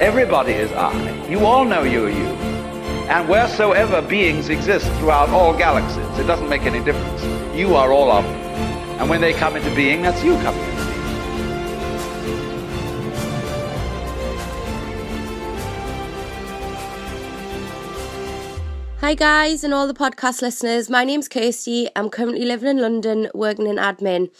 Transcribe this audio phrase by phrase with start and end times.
[0.00, 1.26] Everybody is I.
[1.26, 2.28] You all know you are you.
[3.10, 7.24] And wheresoever beings exist throughout all galaxies, it doesn't make any difference.
[7.56, 8.34] You are all of them.
[9.00, 10.88] And when they come into being, that's you coming into being.
[19.00, 20.88] Hi guys and all the podcast listeners.
[20.88, 21.88] My name's Kirsty.
[21.96, 24.30] I'm currently living in London, working in admin.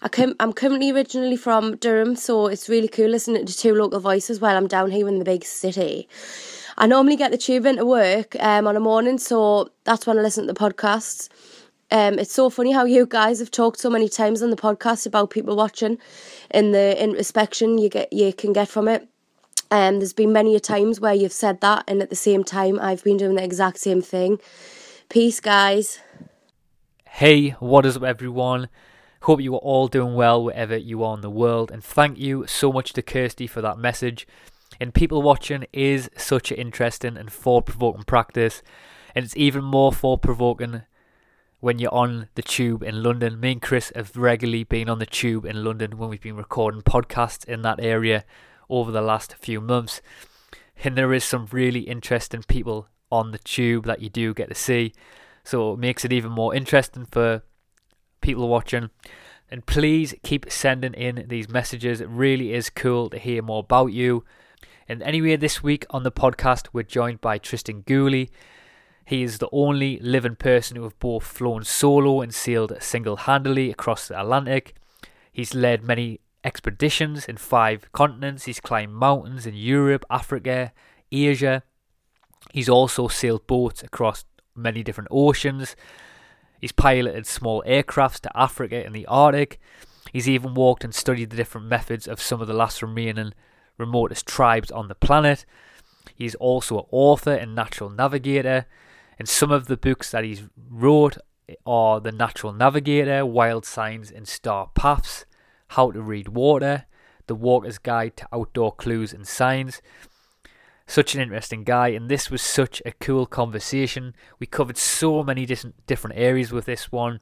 [0.00, 4.00] I com- I'm currently originally from Durham, so it's really cool listening to two local
[4.00, 6.08] voices while I'm down here in the big city.
[6.76, 10.22] I normally get the tube into work um, on a morning, so that's when I
[10.22, 11.28] listen to the podcasts.
[11.90, 15.06] Um, it's so funny how you guys have talked so many times on the podcast
[15.06, 15.98] about people watching
[16.50, 19.08] and the introspection you get you can get from it.
[19.70, 22.78] Um, there's been many a times where you've said that, and at the same time,
[22.80, 24.38] I've been doing the exact same thing.
[25.08, 26.00] Peace, guys.
[27.06, 28.68] Hey, what is up, everyone?
[29.22, 32.46] Hope you are all doing well wherever you are in the world, and thank you
[32.46, 34.26] so much to Kirsty for that message.
[34.80, 38.62] And people watching is such an interesting and thought provoking practice,
[39.14, 40.82] and it's even more thought provoking
[41.60, 43.40] when you're on the tube in London.
[43.40, 46.82] Me and Chris have regularly been on the tube in London when we've been recording
[46.82, 48.24] podcasts in that area
[48.70, 50.00] over the last few months.
[50.84, 54.54] And there is some really interesting people on the tube that you do get to
[54.54, 54.92] see.
[55.42, 57.42] So it makes it even more interesting for
[58.20, 58.90] people watching.
[59.50, 62.00] And please keep sending in these messages.
[62.00, 64.24] It really is cool to hear more about you.
[64.88, 68.30] And anyway, this week on the podcast, we're joined by Tristan Gooley.
[69.04, 73.70] He is the only living person who have both flown solo and sailed single handedly
[73.70, 74.74] across the Atlantic.
[75.32, 78.44] He's led many expeditions in five continents.
[78.44, 80.72] He's climbed mountains in Europe, Africa,
[81.10, 81.62] Asia.
[82.52, 85.76] He's also sailed boats across many different oceans.
[86.60, 89.60] He's piloted small aircrafts to Africa and the Arctic.
[90.12, 93.34] He's even walked and studied the different methods of some of the last remaining
[93.76, 95.44] remotest tribes on the planet.
[96.14, 98.66] He's also an author and natural navigator.
[99.18, 101.18] And some of the books that he's wrote
[101.66, 105.26] are The Natural Navigator, Wild Signs and Star Paths,
[105.68, 106.86] How to Read Water,
[107.26, 109.80] The Walker's Guide to Outdoor Clues and Signs.
[110.90, 114.14] Such an interesting guy, and this was such a cool conversation.
[114.38, 117.20] We covered so many different areas with this one.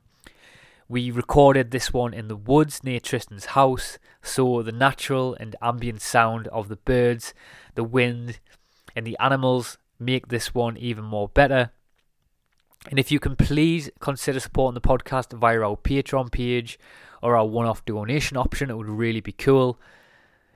[0.89, 6.01] We recorded this one in the woods near Tristan's house, so the natural and ambient
[6.01, 7.35] sound of the birds,
[7.75, 8.39] the wind,
[8.95, 11.73] and the animals make this one even more better.
[12.89, 16.79] And if you can please consider supporting the podcast via our Patreon page
[17.21, 19.81] or our one off donation option, it would really be cool.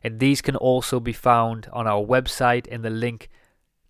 [0.03, 3.29] And these can also be found on our website, and the link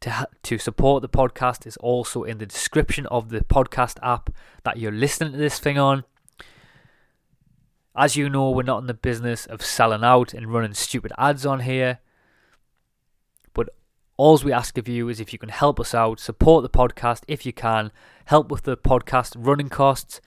[0.00, 4.31] to, to support the podcast is also in the description of the podcast app
[4.65, 6.04] that you're listening to this thing on.
[7.94, 11.44] As you know, we're not in the business of selling out and running stupid ads
[11.44, 11.98] on here.
[13.53, 13.69] But
[14.16, 17.22] all we ask of you is if you can help us out, support the podcast
[17.28, 17.91] if you can,
[18.27, 20.21] help with the podcast running costs,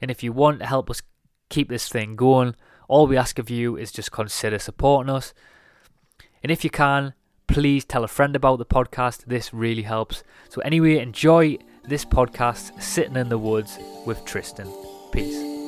[0.00, 1.02] and if you want to help us
[1.48, 2.56] keep this thing going,
[2.88, 5.34] all we ask of you is just consider supporting us.
[6.42, 7.14] And if you can,
[7.46, 9.24] please tell a friend about the podcast.
[9.26, 10.22] This really helps.
[10.48, 14.72] So, anyway, enjoy this podcast, Sitting in the Woods with Tristan.
[15.12, 15.63] Peace.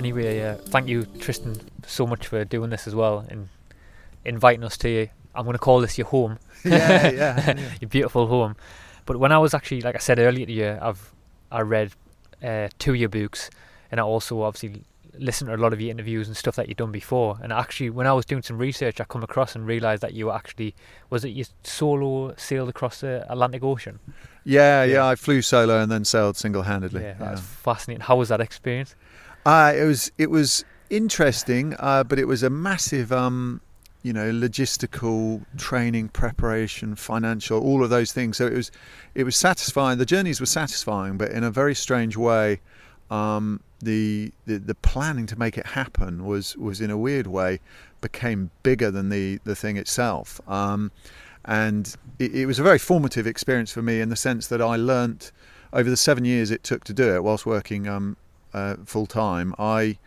[0.00, 3.50] Anyway, uh, thank you, Tristan, so much for doing this as well and
[4.24, 5.08] inviting us to you.
[5.34, 6.38] I'm going to call this your home.
[6.62, 7.72] Yeah, yeah, yeah.
[7.80, 8.54] your beautiful home.
[9.06, 11.14] But when I was actually, like I said earlier to you, I've
[11.50, 11.92] I read
[12.44, 13.48] uh, two of your books,
[13.90, 14.82] and I also obviously
[15.18, 17.38] listened to a lot of your interviews and stuff that you've done before.
[17.42, 20.26] And actually, when I was doing some research, I come across and realised that you
[20.26, 20.74] were actually
[21.08, 24.00] was it you solo sailed across the Atlantic Ocean?
[24.44, 27.00] Yeah, yeah, I flew solo and then sailed single-handedly.
[27.02, 28.02] Yeah, that's fascinating.
[28.02, 28.94] How was that experience?
[29.46, 33.60] Uh, it was it was interesting, uh, but it was a massive, um,
[34.02, 38.36] you know, logistical training, preparation, financial, all of those things.
[38.36, 38.70] So it was
[39.14, 39.98] it was satisfying.
[39.98, 42.60] The journeys were satisfying, but in a very strange way.
[43.10, 47.60] Um, the, the the planning to make it happen was was in a weird way
[48.00, 50.40] became bigger than the the thing itself.
[50.48, 50.92] Um,
[51.44, 54.76] and it, it was a very formative experience for me in the sense that I
[54.76, 55.32] learnt
[55.72, 58.16] over the seven years it took to do it whilst working um,
[58.54, 59.54] uh, full time.
[59.58, 59.98] I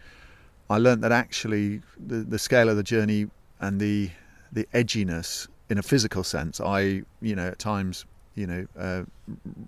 [0.69, 3.27] I learnt that actually the, the scale of the journey
[3.59, 4.09] and the
[4.51, 6.59] the edginess in a physical sense.
[6.59, 8.05] I you know at times
[8.35, 9.03] you know uh,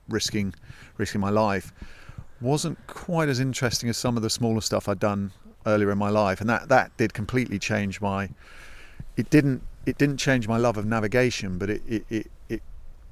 [0.09, 0.53] risking
[0.97, 1.73] risking my life
[2.41, 5.31] wasn't quite as interesting as some of the smaller stuff I'd done
[5.65, 8.29] earlier in my life, and that that did completely change my.
[9.17, 12.61] It didn't it didn't change my love of navigation, but it it, it, it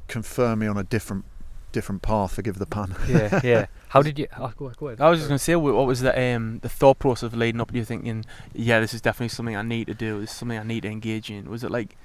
[0.08, 1.26] confirmed me on a different
[1.74, 2.36] different path.
[2.36, 2.96] Forgive the pun.
[3.10, 3.66] yeah, yeah.
[3.90, 4.28] How did you?
[4.38, 5.02] Oh, go, go ahead.
[5.02, 7.36] I was just going to say, what what was the um, the thought process of
[7.36, 8.24] leading up to you thinking,
[8.54, 10.22] yeah, this is definitely something I need to do.
[10.22, 11.50] This is something I need to engage in.
[11.50, 11.98] Was it like,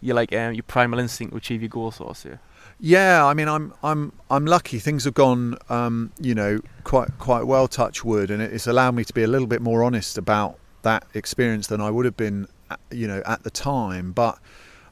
[0.00, 2.30] you like um, your primal instinct to achieve your goal, sort of?
[2.30, 2.36] Yeah.
[2.80, 4.78] Yeah, I mean, I'm I'm I'm lucky.
[4.78, 7.68] Things have gone, um, you know, quite quite well.
[7.68, 11.06] Touch wood, and it's allowed me to be a little bit more honest about that
[11.14, 14.12] experience than I would have been, uh, you know, at the time.
[14.12, 14.38] But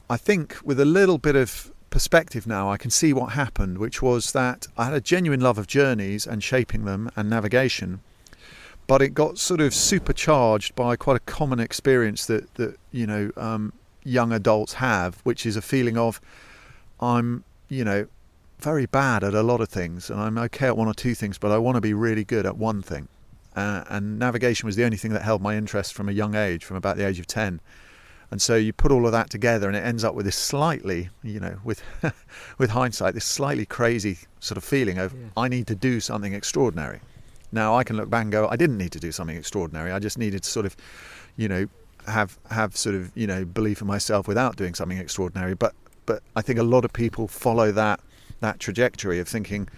[0.09, 4.01] I think with a little bit of perspective now, I can see what happened, which
[4.01, 8.01] was that I had a genuine love of journeys and shaping them and navigation,
[8.87, 13.31] but it got sort of supercharged by quite a common experience that that you know
[13.37, 13.73] um,
[14.03, 16.19] young adults have, which is a feeling of
[16.99, 17.43] I'm
[17.73, 18.07] you know,
[18.59, 21.37] very bad at a lot of things, and I'm okay at one or two things,
[21.37, 23.07] but I want to be really good at one thing.
[23.55, 26.63] Uh, and navigation was the only thing that held my interest from a young age,
[26.63, 27.59] from about the age of 10.
[28.33, 31.09] And so you put all of that together, and it ends up with this slightly,
[31.21, 31.83] you know, with
[32.57, 35.27] with hindsight, this slightly crazy sort of feeling of yeah.
[35.37, 36.99] I need to do something extraordinary.
[37.51, 39.91] Now I can look back and go, I didn't need to do something extraordinary.
[39.91, 40.75] I just needed to sort of,
[41.37, 41.67] you know,
[42.07, 45.53] have have sort of you know belief in myself without doing something extraordinary.
[45.53, 45.75] But
[46.07, 47.99] but I think a lot of people follow that
[48.39, 49.69] that trajectory of thinking,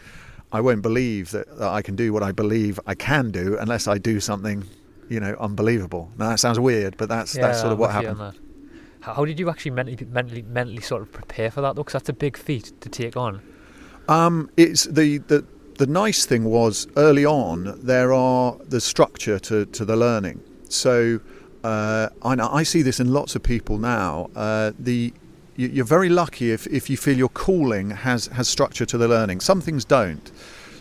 [0.53, 3.85] I won't believe that, that I can do what I believe I can do unless
[3.85, 4.63] I do something,
[5.09, 6.09] you know, unbelievable.
[6.17, 8.39] Now that sounds weird, but that's yeah, that's sort of what happened.
[9.13, 11.83] How did you actually mentally, mentally, mentally sort of prepare for that though?
[11.83, 13.41] Because that's a big feat to take on.
[14.07, 15.45] Um, it's the, the
[15.77, 20.41] the nice thing was early on there are the structure to, to the learning.
[20.69, 21.19] So
[21.63, 24.29] uh, I, I see this in lots of people now.
[24.35, 25.13] Uh, the
[25.57, 29.39] you're very lucky if, if you feel your calling has, has structure to the learning.
[29.39, 30.29] Some things don't.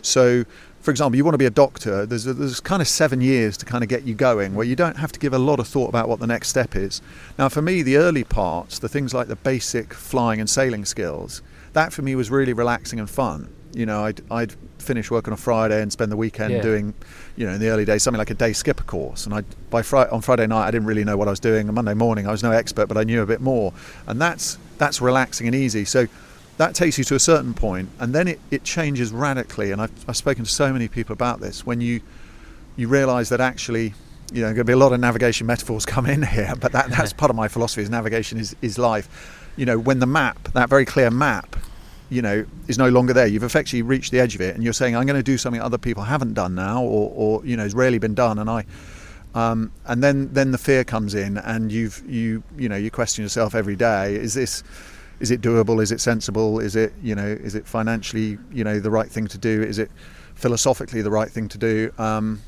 [0.01, 0.43] So,
[0.85, 3.57] for example, you want to be a doctor, there's, a, there's kind of seven years
[3.57, 5.67] to kind of get you going where you don't have to give a lot of
[5.67, 7.01] thought about what the next step is.
[7.39, 11.41] Now, for me, the early parts, the things like the basic flying and sailing skills,
[11.73, 13.51] that for me was really relaxing and fun.
[13.73, 16.61] You know, I'd, I'd finish work on a Friday and spend the weekend yeah.
[16.61, 16.93] doing,
[17.35, 19.25] you know, in the early days, something like a day skipper course.
[19.25, 19.41] And I,
[19.71, 21.67] by Friday, on Friday night, I didn't really know what I was doing.
[21.67, 23.73] On Monday morning, I was no expert, but I knew a bit more.
[24.05, 25.83] And that's that's relaxing and easy.
[25.83, 26.07] So
[26.57, 29.71] that takes you to a certain point, and then it, it changes radically.
[29.71, 31.65] And I've, I've spoken to so many people about this.
[31.65, 32.01] When you
[32.77, 33.93] you realise that actually,
[34.33, 36.89] you know, going to be a lot of navigation metaphors come in here, but that,
[36.89, 37.81] that's part of my philosophy.
[37.81, 39.51] Is navigation is is life.
[39.57, 41.55] You know, when the map, that very clear map,
[42.09, 43.27] you know, is no longer there.
[43.27, 45.61] You've effectively reached the edge of it, and you're saying, "I'm going to do something
[45.61, 48.65] other people haven't done now, or, or you know, has rarely been done." And I,
[49.33, 53.23] um, and then then the fear comes in, and you've you you know you question
[53.23, 54.63] yourself every day: Is this
[55.19, 55.81] is it doable?
[55.81, 56.59] Is it sensible?
[56.59, 59.61] Is it you know is it financially you know the right thing to do?
[59.61, 59.91] Is it
[60.35, 61.91] philosophically the right thing to do?
[61.97, 62.41] Um,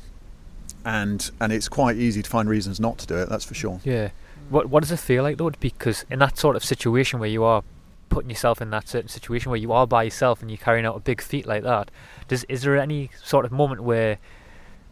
[0.84, 3.28] and and it's quite easy to find reasons not to do it.
[3.28, 3.80] That's for sure.
[3.84, 4.10] Yeah.
[4.50, 5.50] What what does it feel like though?
[5.50, 7.62] Because in that sort of situation where you are
[8.08, 10.96] putting yourself in that certain situation where you are by yourself and you're carrying out
[10.96, 11.90] a big feat like that,
[12.26, 14.18] does is there any sort of moment where,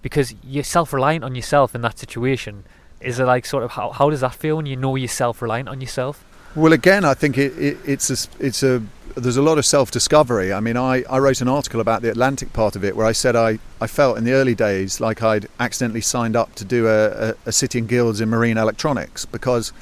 [0.02, 2.64] because you're self-reliant on yourself in that situation,
[3.00, 5.68] is it like sort of how how does that feel when you know you're self-reliant
[5.68, 6.24] on yourself?
[6.54, 8.82] Well, again, I think it, it, it's a, it's a
[9.16, 10.52] there's a lot of self-discovery.
[10.52, 13.12] I mean, I, I wrote an article about the Atlantic part of it where I
[13.12, 16.86] said I, I felt in the early days like I'd accidentally signed up to do
[16.86, 19.72] a, a, a City Guilds in marine electronics because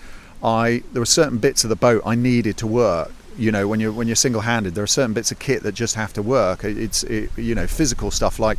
[0.42, 3.80] I there were certain bits of the boat I needed to work you know when
[3.80, 6.62] you're when you're single-handed there are certain bits of kit that just have to work
[6.62, 8.58] it's it, you know physical stuff like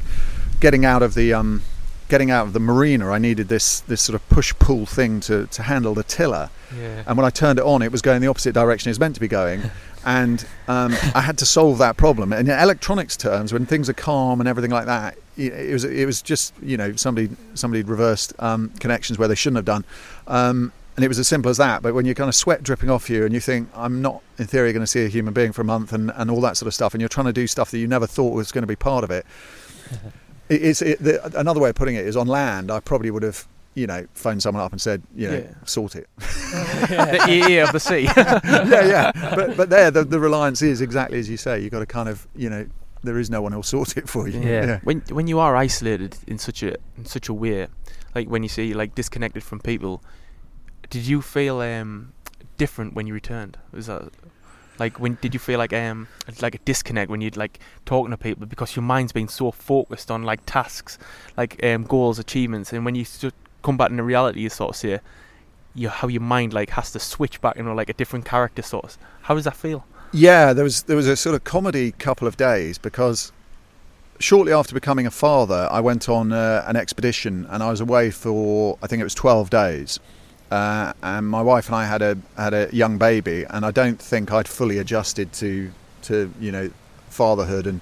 [0.59, 1.61] getting out of the um,
[2.09, 5.47] getting out of the marina I needed this this sort of push pull thing to
[5.47, 7.03] to handle the tiller yeah.
[7.07, 9.15] and when I turned it on it was going the opposite direction it was meant
[9.15, 9.61] to be going
[10.05, 13.93] and um, I had to solve that problem and in electronics terms when things are
[13.93, 18.33] calm and everything like that it was it was just you know somebody somebody reversed
[18.39, 19.83] um, connections where they shouldn't have done
[20.27, 21.81] um, and it was as simple as that.
[21.81, 24.47] But when you're kind of sweat dripping off you and you think, I'm not in
[24.47, 26.67] theory going to see a human being for a month and, and all that sort
[26.67, 28.67] of stuff, and you're trying to do stuff that you never thought was going to
[28.67, 29.25] be part of it.
[30.49, 32.71] it it's it, the, another way of putting it is on land.
[32.71, 35.53] I probably would have, you know, phoned someone up and said, you know, yeah.
[35.65, 36.07] sort it.
[36.17, 38.03] the ear of the sea.
[38.15, 39.11] yeah, yeah.
[39.35, 41.59] But but there, the, the reliance is exactly as you say.
[41.59, 42.67] You've got to kind of, you know,
[43.03, 44.39] there is no one who'll sort it for you.
[44.39, 44.79] Yeah.
[44.83, 47.67] When when you are isolated in such a in such a way,
[48.13, 50.03] like when you say you're like disconnected from people,
[50.89, 52.13] did you feel um
[52.57, 53.57] different when you returned?
[53.71, 54.11] Was that
[54.79, 56.07] like when did you feel like um
[56.41, 60.11] like a disconnect when you'd like talking to people because your mind's been so focused
[60.11, 60.97] on like tasks,
[61.37, 63.05] like um goals, achievements, and when you
[63.63, 64.97] come back into reality, you sort of see
[65.87, 68.85] how your mind like has to switch back into like a different character sort.
[68.85, 69.85] of- How does that feel?
[70.11, 73.31] Yeah, there was there was a sort of comedy couple of days because
[74.19, 78.11] shortly after becoming a father, I went on uh, an expedition and I was away
[78.11, 79.99] for I think it was twelve days.
[80.51, 83.99] Uh, and my wife and I had a had a young baby, and I don't
[83.99, 85.71] think I'd fully adjusted to
[86.03, 86.69] to you know
[87.09, 87.67] fatherhood.
[87.67, 87.81] And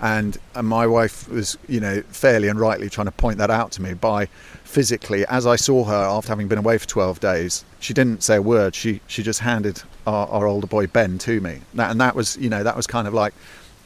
[0.00, 3.72] and and my wife was you know fairly and rightly trying to point that out
[3.72, 4.26] to me by
[4.64, 8.36] physically as I saw her after having been away for 12 days she didn't say
[8.36, 8.74] a word.
[8.74, 11.60] She she just handed our, our older boy Ben to me.
[11.74, 13.34] That, and that was you know that was kind of like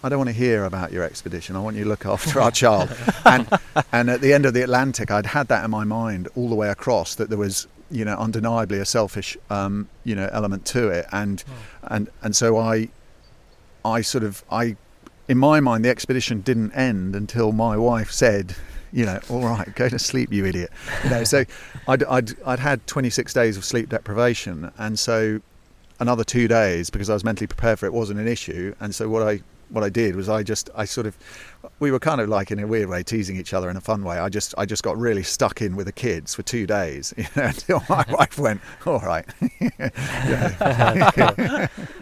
[0.02, 1.56] I don't want to hear about your expedition.
[1.56, 2.94] I want you to look after our child.
[3.24, 3.48] And
[3.92, 6.54] and at the end of the Atlantic I'd had that in my mind all the
[6.54, 10.88] way across that there was you know undeniably a selfish um, you know element to
[10.88, 11.06] it.
[11.12, 11.42] And
[11.82, 12.88] and and so I
[13.84, 14.76] I sort of I
[15.28, 18.54] in my mind the expedition didn't end until my wife said
[18.92, 20.70] you know all right go to sleep you idiot.
[21.04, 21.44] You know so
[21.88, 24.72] I'd, I'd I'd had 26 days of sleep deprivation.
[24.78, 25.40] And so
[26.00, 28.74] another two days because I was mentally prepared for it wasn't an issue.
[28.80, 31.16] And so what I what I did was I just I sort of
[31.80, 34.04] we were kind of like in a weird way teasing each other in a fun
[34.04, 34.18] way.
[34.18, 37.24] I just I just got really stuck in with the kids for two days you
[37.36, 39.26] know, until my wife went all right.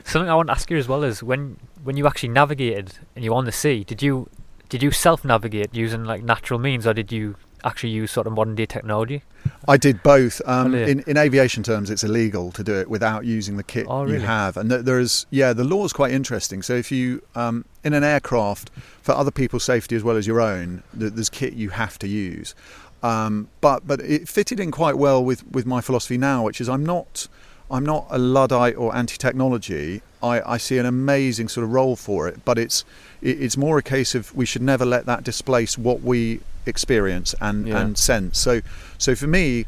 [0.04, 3.24] Something I want to ask you as well is when when you actually navigated and
[3.24, 4.28] you were on the sea, did you
[4.68, 8.32] did you self navigate using like natural means or did you actually use sort of
[8.32, 9.22] modern day technology?
[9.66, 10.40] I did both.
[10.46, 10.86] Um, Oh, yeah.
[10.86, 14.20] in, in aviation terms, it's illegal to do it without using the kit Oh, you
[14.20, 16.62] have, and there is yeah, the law is quite interesting.
[16.62, 18.70] So if you um, in an aircraft
[19.02, 22.54] for other people's safety as well as your own, there's kit you have to use.
[23.02, 26.68] Um, but but it fitted in quite well with, with my philosophy now, which is
[26.68, 27.26] I'm not
[27.70, 30.02] I'm not a luddite or anti-technology.
[30.22, 32.84] I, I see an amazing sort of role for it, but it's
[33.20, 37.34] it, it's more a case of we should never let that displace what we experience
[37.40, 37.80] and, Yeah.
[37.80, 38.38] and sense.
[38.38, 38.60] So
[38.98, 39.66] so for me,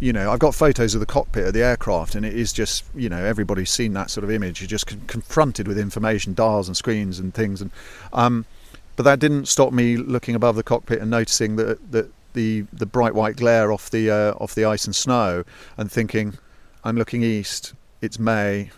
[0.00, 2.84] you know, I've got photos of the cockpit of the aircraft, and it is just,
[2.94, 4.60] you know, everybody's seen that sort of image.
[4.60, 7.70] You're just con- confronted with information, dials and screens and things, and
[8.12, 8.44] um,
[8.94, 12.86] but that didn't stop me looking above the cockpit and noticing that that the the
[12.86, 15.42] bright white glare off the uh, off the ice and snow,
[15.76, 16.38] and thinking,
[16.84, 17.74] I'm looking east.
[18.00, 18.70] It's May,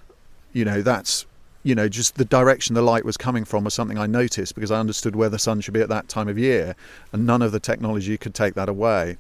[0.55, 0.81] you know.
[0.81, 1.27] That's
[1.63, 4.71] you know just the direction the light was coming from was something I noticed because
[4.71, 6.75] I understood where the sun should be at that time of year,
[7.13, 9.19] and none of the technology could take that away.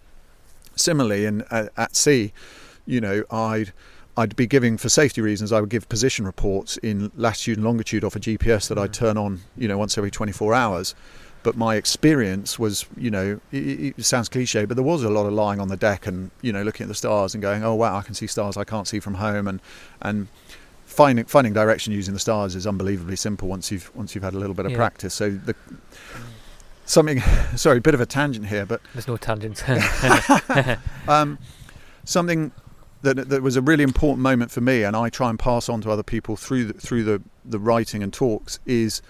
[0.76, 2.32] Similarly in at, at sea
[2.90, 3.72] you know i'd
[4.16, 8.04] i'd be giving for safety reasons i would give position reports in latitude and longitude
[8.04, 8.94] off a gps that i'd mm.
[8.94, 10.94] turn on you know once every 24 hours.
[11.42, 15.24] But my experience was you know it, it sounds cliche but there was a lot
[15.24, 17.74] of lying on the deck and you know looking at the stars and going oh
[17.74, 19.62] wow i can see stars i can't see from home and
[20.02, 20.28] and
[20.90, 24.38] finding finding direction using the stars is unbelievably simple once you've once you've had a
[24.38, 24.78] little bit of Yeah.
[24.78, 25.54] practice so the
[26.84, 27.20] something
[27.56, 29.62] sorry a bit of a tangent here but There's no tangents.
[31.08, 31.38] um,
[32.04, 32.52] something
[33.02, 35.80] that that was a really important moment for me, and I try and pass on
[35.82, 39.00] to other people through the, through the the writing and talks is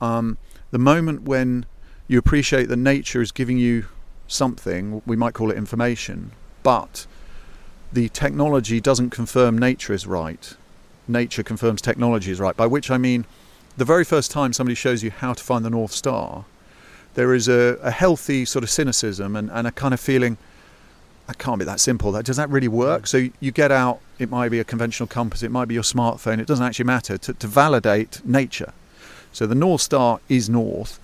[0.00, 0.38] um,
[0.72, 1.66] the moment when
[2.08, 3.86] you appreciate that nature is giving you
[4.26, 5.00] something.
[5.06, 6.32] We might call it information,
[6.64, 7.06] but
[7.92, 10.56] the technology doesn't confirm nature is right.
[11.08, 12.56] Nature confirms technology is right.
[12.56, 13.24] By which I mean,
[13.76, 16.44] the very first time somebody shows you how to find the North Star,
[17.14, 20.36] there is a, a healthy sort of cynicism and, and a kind of feeling
[21.26, 22.12] that can't be that simple.
[22.12, 23.06] That does that really work?
[23.06, 24.00] So you get out.
[24.18, 25.42] It might be a conventional compass.
[25.42, 26.38] It might be your smartphone.
[26.38, 28.72] It doesn't actually matter to, to validate nature.
[29.32, 30.98] So the North Star is north,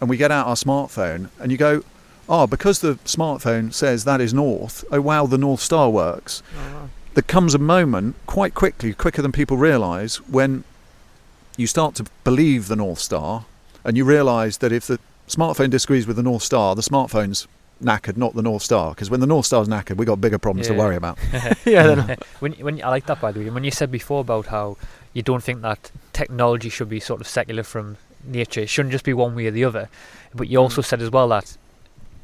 [0.00, 1.84] and we get out our smartphone, and you go,
[2.28, 4.84] oh, because the smartphone says that is north.
[4.90, 6.42] Oh wow, the North Star works.
[6.56, 10.64] Oh, There comes a moment quite quickly, quicker than people realise, when
[11.56, 13.44] you start to believe the North Star,
[13.84, 14.98] and you realise that if the
[15.28, 17.48] smartphone disagrees with the North Star, the smartphone's
[17.82, 18.90] knackered, not the North Star.
[18.90, 21.18] Because when the North Star's knackered, we've got bigger problems to worry about.
[21.64, 23.50] yeah, then when when I like that by the way.
[23.50, 24.76] When you said before about how
[25.12, 29.04] you don't think that technology should be sort of secular from nature, it shouldn't just
[29.04, 29.88] be one way or the other.
[30.34, 30.64] But you hmm.
[30.64, 31.56] also said as well that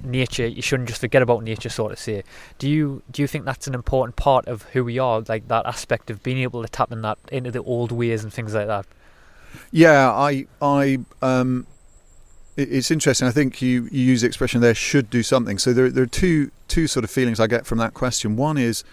[0.02, 2.22] nature you shouldn't just forget about nature sort of say.
[2.58, 5.66] Do you do you think that's an important part of who we are, like that
[5.66, 8.66] aspect of being able to tap in that into the old ways and things like
[8.66, 8.86] that?
[9.70, 11.66] Yeah, I, I, um,
[12.56, 13.28] it's interesting.
[13.28, 15.58] I think you, you use the expression there should do something.
[15.58, 18.36] So there, there are two, two sort of feelings I get from that question.
[18.36, 18.84] One is,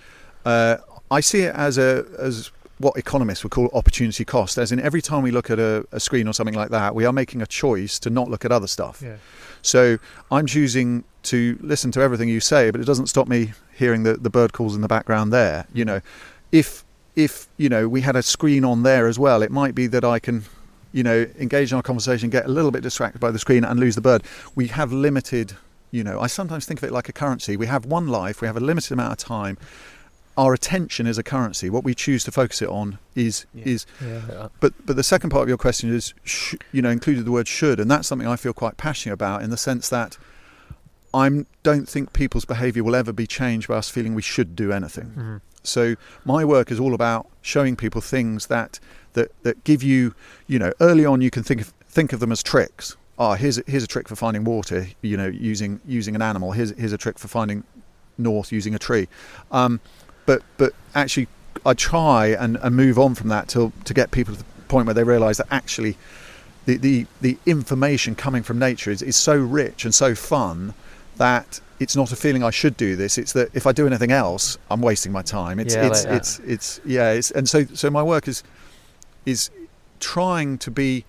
[0.45, 0.77] uh,
[1.10, 2.51] I see it as a, as
[2.84, 4.58] what economists would call opportunity cost.
[4.58, 7.06] As in, every time we look at a, a screen or something like that, we
[7.06, 9.02] are making a choice to not look at other stuff.
[9.02, 9.16] Yeah.
[9.62, 9.98] So
[10.30, 14.16] I'm choosing to listen to everything you say, but it doesn't stop me hearing the,
[14.16, 15.66] the bird calls in the background there.
[15.74, 16.02] You know,
[16.52, 16.84] if
[17.16, 20.04] if you know we had a screen on there as well, it might be that
[20.04, 20.44] I can,
[20.92, 23.80] you know, engage in our conversation, get a little bit distracted by the screen, and
[23.80, 24.24] lose the bird.
[24.54, 25.56] We have limited.
[25.92, 27.56] You know, I sometimes think of it like a currency.
[27.56, 28.42] We have one life.
[28.42, 29.58] We have a limited amount of time.
[30.36, 31.70] Our attention is a currency.
[31.70, 33.63] What we choose to focus it on is Yeah.
[33.66, 34.48] is Yeah.
[34.60, 37.48] but but the second part of your question is, sh- you know, included the word
[37.48, 40.18] should, and that's something I feel quite passionate about in the sense that
[41.13, 44.72] I don't think people's behaviour will ever be changed by us feeling we should do
[44.72, 45.13] anything.
[45.16, 45.42] Mhm.
[45.62, 48.80] So my work is all about showing people things that
[49.13, 50.16] that that give you,
[50.48, 52.96] you know, early on you can think of think of them as tricks.
[53.20, 56.54] Ah, here's a, here's a trick for finding water, you know, using using an animal.
[56.54, 57.63] Here's here's a trick for finding
[58.18, 59.08] north using a tree.
[59.52, 59.80] Um,
[60.25, 61.27] but but actually,
[61.65, 64.86] I try and, and move on from that till to get people to the point
[64.86, 65.98] where they realise that actually,
[66.65, 70.74] the, the the information coming from nature is, is so rich and so fun
[71.18, 73.18] that it's not a feeling I should do this.
[73.18, 75.60] It's that if I do anything else, I'm wasting my time.
[75.60, 77.12] It's Yeah, it's like it's it's yeah.
[77.12, 78.44] It's, and so so my work is
[79.25, 79.50] is
[80.00, 81.06] trying to be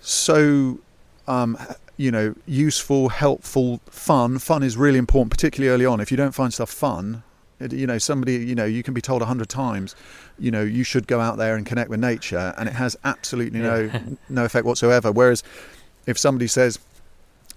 [0.00, 0.78] so
[1.26, 1.58] um,
[1.96, 4.38] you know useful, helpful, fun.
[4.38, 6.00] Fun is really important, particularly early on.
[6.00, 7.22] If you don't find stuff fun,
[7.60, 9.94] you know somebody you know you can be told a hundred times,
[10.38, 13.60] you know you should go out there and connect with nature, and it has absolutely
[13.60, 14.00] no Yeah.
[14.28, 15.10] no effect whatsoever.
[15.12, 15.42] Whereas
[16.06, 16.78] if somebody says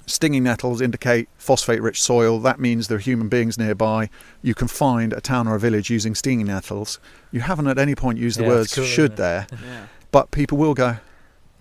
[0.08, 4.10] stinging nettles indicate phosphate-rich soil, that means there are human beings nearby.
[4.41, 7.00] You can find a town or a village using stinging nettles.
[7.31, 10.58] You haven't at any point used the Yeah, words cool, should there, Yeah, but people
[10.58, 10.98] will go.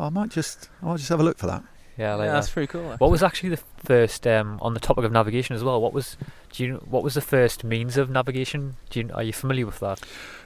[0.01, 1.63] "Oh, I might just, I might just have a look for that.
[2.01, 2.35] Yeah, I like yeah that.
[2.37, 2.95] that's pretty cool.
[2.97, 5.83] What was actually the first um, on the topic of navigation as well?
[5.83, 6.17] What was
[6.51, 8.77] do you what was the first means of navigation?
[8.89, 10.01] Do you, are you familiar with that?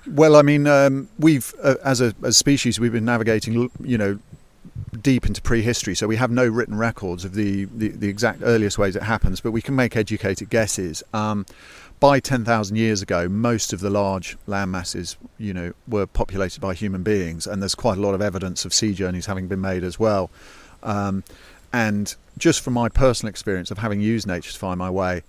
[0.04, 4.18] Well, I mean, um, we've uh, as a as species we've been navigating, you know,
[5.00, 8.76] deep into prehistory, so we have no written records of the, the, the exact earliest
[8.76, 11.04] ways it happens, but we can make educated guesses.
[11.12, 11.46] Um,
[12.00, 16.74] by 10,000 years ago, most of the large land masses, you know, were populated by
[16.74, 19.84] human beings, and there's quite a lot of evidence of sea journeys having been made
[19.84, 20.30] as well.
[20.84, 21.24] Um,
[21.72, 25.22] and just from my personal experience of having used nature to find my way,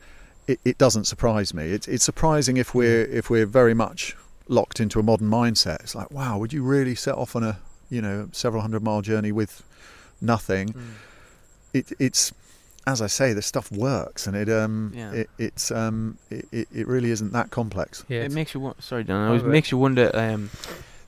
[0.47, 1.69] it, it doesn't surprise me.
[1.71, 4.15] It's, it's surprising if we're if we're very much
[4.47, 5.79] locked into a modern mindset.
[5.81, 7.57] It's like, wow, would you really set off on a
[7.89, 9.63] you know several hundred mile journey with
[10.21, 10.69] nothing?
[10.69, 10.81] Mm.
[11.73, 12.31] It, it's
[12.87, 15.11] as I say, this stuff works, and it um Yeah.
[15.13, 18.05] it, it's um it, it it really isn't that complex.
[18.07, 19.31] Yeah, it makes you won- sorry, Dan.
[19.31, 20.51] Oh, It makes you wonder, um,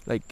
[0.08, 0.24] like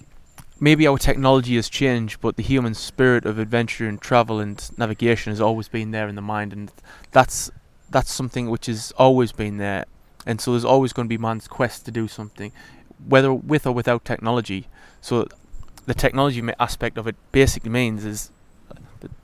[0.60, 5.32] maybe our technology has changed, but the human spirit of adventure and travel and navigation
[5.32, 6.72] has always been there in the mind, and
[7.12, 7.52] that's
[7.90, 9.86] that's something which has always been there,
[10.26, 12.52] and so there's always going to be man's quest to do something,
[13.08, 14.68] whether with or without technology.
[15.02, 15.28] So
[15.86, 18.32] the technology aspect of it basically means is.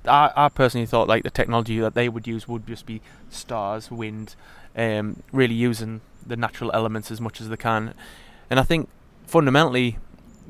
[0.05, 3.89] I, I personally thought like the technology that they would use would just be stars,
[3.89, 4.35] wind,
[4.75, 7.95] um, really using the natural elements as much as they can.
[8.49, 8.89] And I think
[9.25, 9.97] fundamentally,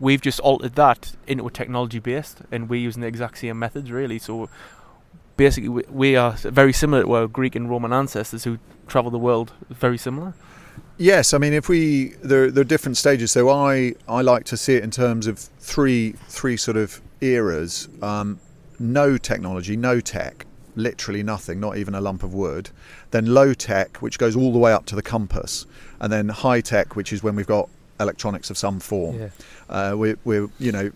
[0.02, 3.92] we've just altered that into a technology based, and we're using the exact same methods
[3.92, 4.20] really.
[4.20, 4.50] So
[5.38, 9.20] basically, we, we are very similar to our Greek and Roman ancestors who travel the
[9.20, 9.54] world.
[9.70, 10.34] Very similar.
[10.98, 13.32] Yes, I mean if we there there are different stages.
[13.32, 17.88] So I I like to see it in terms of three three sort of eras.
[18.02, 18.40] Um,
[18.80, 22.72] no technology, no tech, literally nothing, not even a lump of wood.
[23.12, 25.68] Then low tech, which goes all the way up to the compass,
[26.00, 27.70] and then high tech, which is when we've got
[28.02, 29.20] electronics of some form.
[29.20, 29.30] yeah.
[29.70, 30.92] Uh, we're, we're you know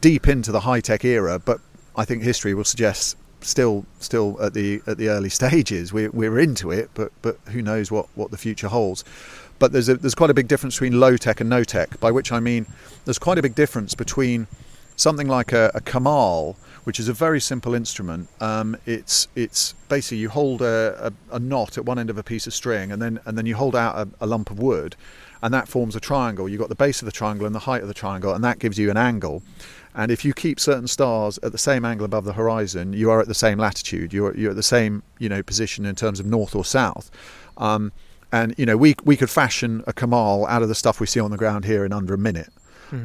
[0.00, 1.60] deep into the high tech era, but
[1.96, 5.92] I think history will suggest still still at the at the early stages.
[5.92, 9.04] We're we're into it, but but who knows what, what the future holds.
[9.58, 12.00] But there's a, there's quite a big difference between low tech and no tech.
[12.00, 12.66] By which I mean
[13.04, 14.46] there's quite a big difference between
[14.96, 18.28] something like a, a kamal, which is a very simple instrument.
[18.40, 22.22] Um, it's it's basically you hold a, a, a knot at one end of a
[22.22, 24.96] piece of string, and then and then you hold out a, a lump of wood,
[25.42, 26.48] and that forms a triangle.
[26.48, 28.58] You've got the base of the triangle and the height of the triangle, and that
[28.58, 29.42] gives you an angle.
[29.94, 33.20] And if you keep certain stars at the same angle above the horizon, you are
[33.20, 34.12] at the same latitude.
[34.12, 37.10] You're you're at the same you know position in terms of north or south.
[37.56, 37.92] Um,
[38.32, 41.20] and you know we we could fashion a kamal out of the stuff we see
[41.20, 42.52] on the ground here in under a minute.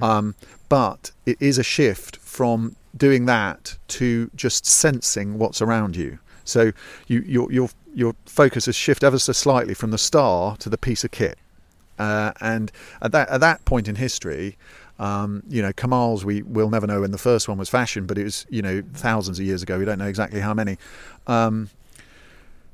[0.01, 0.35] Um,
[0.67, 6.19] but it is a shift from doing that to just sensing what's around you.
[6.43, 6.71] So
[7.07, 10.77] you, your your your focus has shifted ever so slightly from the star to the
[10.77, 11.37] piece of kit.
[11.97, 14.57] Uh, and at that at that point in history,
[14.99, 18.17] um, you know, Kamals we will never know when the first one was fashioned, but
[18.17, 19.79] it was you know thousands of years ago.
[19.79, 20.77] We don't know exactly how many.
[21.27, 21.69] Um,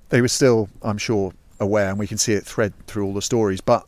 [0.10, 3.22] they were still, I'm sure, aware, and we can see it thread through all the
[3.22, 3.62] stories.
[3.62, 3.86] But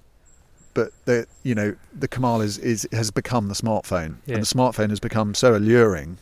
[0.73, 4.35] but the you know the Kamal is, is has become the smartphone, Yeah.
[4.35, 6.17] and the smartphone has become so alluring.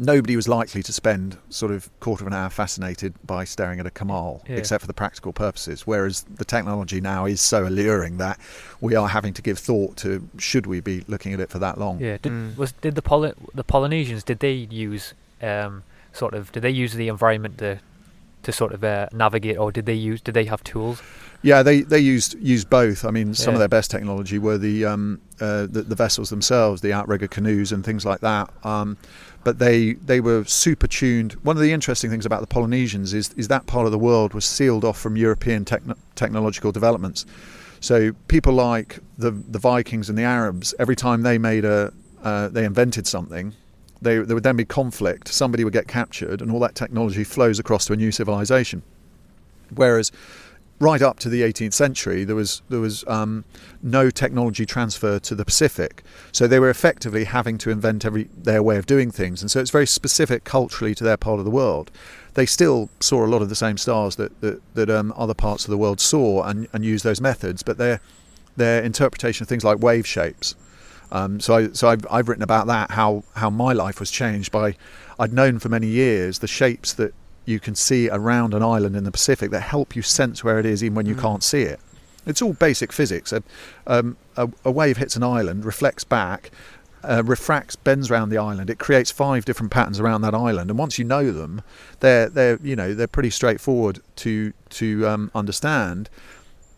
[0.00, 3.86] Nobody was likely to spend sort of quarter of an hour fascinated by staring at
[3.86, 4.56] a Kamal, Yeah.
[4.56, 5.86] except for the practical purposes.
[5.86, 8.38] Whereas the technology now is so alluring that
[8.80, 11.76] we are having to give thought to should we be looking at it for that
[11.78, 12.00] long.
[12.00, 12.16] Yeah.
[12.22, 12.56] Did Mm.
[12.56, 15.82] was did the Poly- the Polynesians did they use um
[16.14, 17.78] sort of did they use the environment to
[18.42, 21.02] to sort of uh, navigate or did they use did they have tools?
[21.42, 23.04] Yeah, they, they used used both.
[23.04, 23.56] I mean, some Yeah.
[23.56, 27.70] of their best technology were the, um, uh, the the vessels themselves, the outrigger canoes
[27.72, 28.50] and things like that.
[28.64, 28.96] Um,
[29.44, 31.32] but they they were super tuned.
[31.42, 34.34] One of the interesting things about the Polynesians is is that part of the world
[34.34, 37.26] was sealed off from European techno- technological developments.
[37.80, 42.48] So people like the the Vikings and the Arabs, every time they made a uh,
[42.48, 43.54] they invented something,
[44.02, 45.28] they, there would then be conflict.
[45.28, 48.82] Somebody would get captured, and all that technology flows across to a new civilization.
[49.74, 50.12] Whereas
[50.80, 53.44] right up to the 18th century, there was there was um,
[53.82, 58.62] no technology transfer to the Pacific, so they were effectively having to invent every their
[58.62, 61.50] way of doing things, and so it's very specific culturally to their part of the
[61.50, 61.90] world.
[62.34, 65.64] They still saw a lot of the same stars that that, that um, other parts
[65.64, 68.00] of the world saw, and, and used those methods, but their
[68.56, 70.56] their interpretation of things like wave shapes.
[71.12, 74.50] Um, so I, so I've, I've written about that how how my life was changed
[74.50, 74.76] by
[75.18, 77.12] I'd known for many years the shapes that
[77.50, 80.66] you can see around an island in the Pacific that help you sense where it
[80.66, 81.20] is even when you Mm.
[81.26, 81.80] can't see it.
[82.26, 83.32] It's all basic physics.
[83.32, 83.42] A,
[83.86, 86.50] um, a, a wave hits an island, reflects back,
[87.02, 88.68] uh, refracts, bends around the island.
[88.70, 91.62] It creates five different patterns around that island, and once you know them,
[92.00, 96.10] they're they're you know they're pretty straightforward to to um, understand.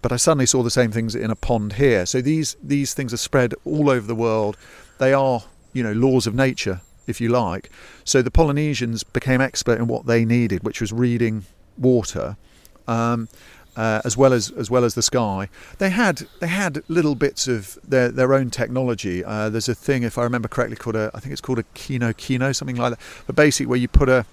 [0.00, 2.06] But I suddenly saw the same things in a pond here.
[2.06, 4.56] So these these things are spread all over the world.
[4.98, 7.70] They are you know laws of nature, if you like.
[8.04, 11.44] So the Polynesians became expert in what they needed, which was reading
[11.76, 12.36] water.
[12.86, 13.28] Um,
[13.76, 15.48] uh, as well as as well as the sky.
[15.78, 19.24] They had they had little bits of their their own technology.
[19.24, 21.64] Uh, there's a thing, if I remember correctly, called a I think it's called a
[21.74, 23.00] kino kino, something like that.
[23.26, 24.26] But basically, where you put a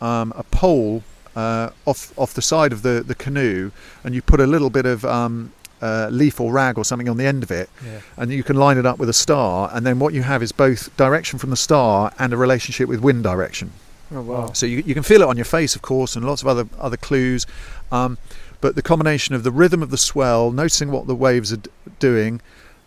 [0.00, 1.02] um, a pole
[1.36, 3.70] uh, off off the side of the the canoe,
[4.04, 7.16] and you put a little bit of um, uh, leaf or rag or something on
[7.16, 8.00] the end of it, Yeah.
[8.16, 10.52] and you can line it up with a star, and then what you have is
[10.52, 13.72] both direction from the star and a relationship with wind direction.
[14.14, 14.52] Oh wow.
[14.52, 16.66] So you, you can feel it on your face, of course, and lots of other
[16.78, 17.46] other clues.
[17.90, 18.18] Um,
[18.60, 21.70] but the combination of the rhythm of the swell, noticing what the waves are d-
[21.98, 22.40] doing,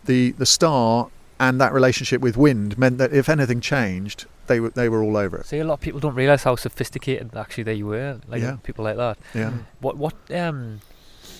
[0.04, 4.70] the the star, and that relationship with wind meant that if anything changed, they were
[4.70, 5.46] they were all over it.
[5.46, 8.20] See, a lot of people don't realize how sophisticated actually they were.
[8.28, 8.56] Like Yeah.
[8.62, 9.18] people like that.
[9.34, 9.52] Yeah.
[9.80, 10.80] What what um,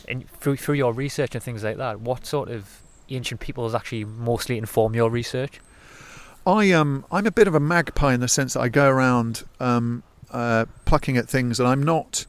[0.09, 4.05] and through through your research and things like that, what sort of ancient peoples actually
[4.05, 5.61] mostly inform your research?
[6.47, 9.45] I um I'm a bit of a magpie in the sense that I go around
[9.59, 12.27] um, uh, plucking at things, and I'm not,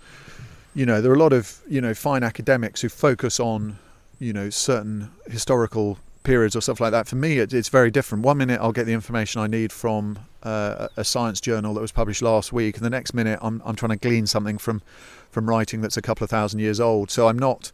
[0.73, 3.77] you know, there are a lot of you know fine academics who focus on,
[4.19, 7.07] you know, certain historical periods or stuff like that.
[7.07, 8.23] For me, it, it's very different.
[8.23, 11.91] One minute I'll get the information I need from uh, a science journal that was
[11.91, 14.81] published last week, and the next minute I'm I'm trying to glean something from
[15.29, 17.11] from writing that's a couple of thousand years old.
[17.11, 17.71] So I'm not.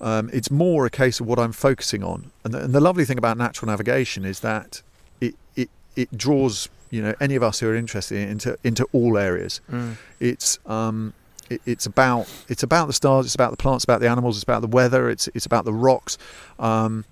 [0.00, 3.04] Um, it's more a case of what I'm focusing on, and the, and the lovely
[3.04, 4.82] thing about natural navigation is that
[5.20, 8.86] it it it draws you know any of us who are interested in, into into
[8.92, 9.60] all areas.
[9.70, 9.96] Mm.
[10.20, 11.14] It's um
[11.48, 14.42] it, it's about it's about the stars, it's about the plants, about the animals, it's
[14.42, 16.18] about the weather, it's it's about the rocks.
[16.58, 17.04] Um,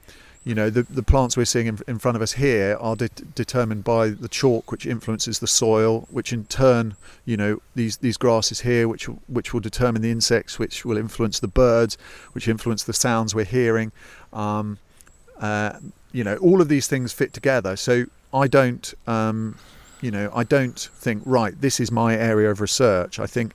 [0.44, 3.08] you know the the plants we're seeing in, in front of us here are de-
[3.08, 8.16] determined by the chalk, which influences the soil, which in turn you know these these
[8.16, 11.96] grasses here, which which will determine the insects, which will influence the birds,
[12.32, 13.92] which influence the sounds we're hearing.
[14.32, 14.78] Um,
[15.38, 15.78] uh,
[16.12, 17.76] you know all of these things fit together.
[17.76, 19.56] So I don't um,
[20.00, 23.20] you know I don't think right this is my area of research.
[23.20, 23.54] I think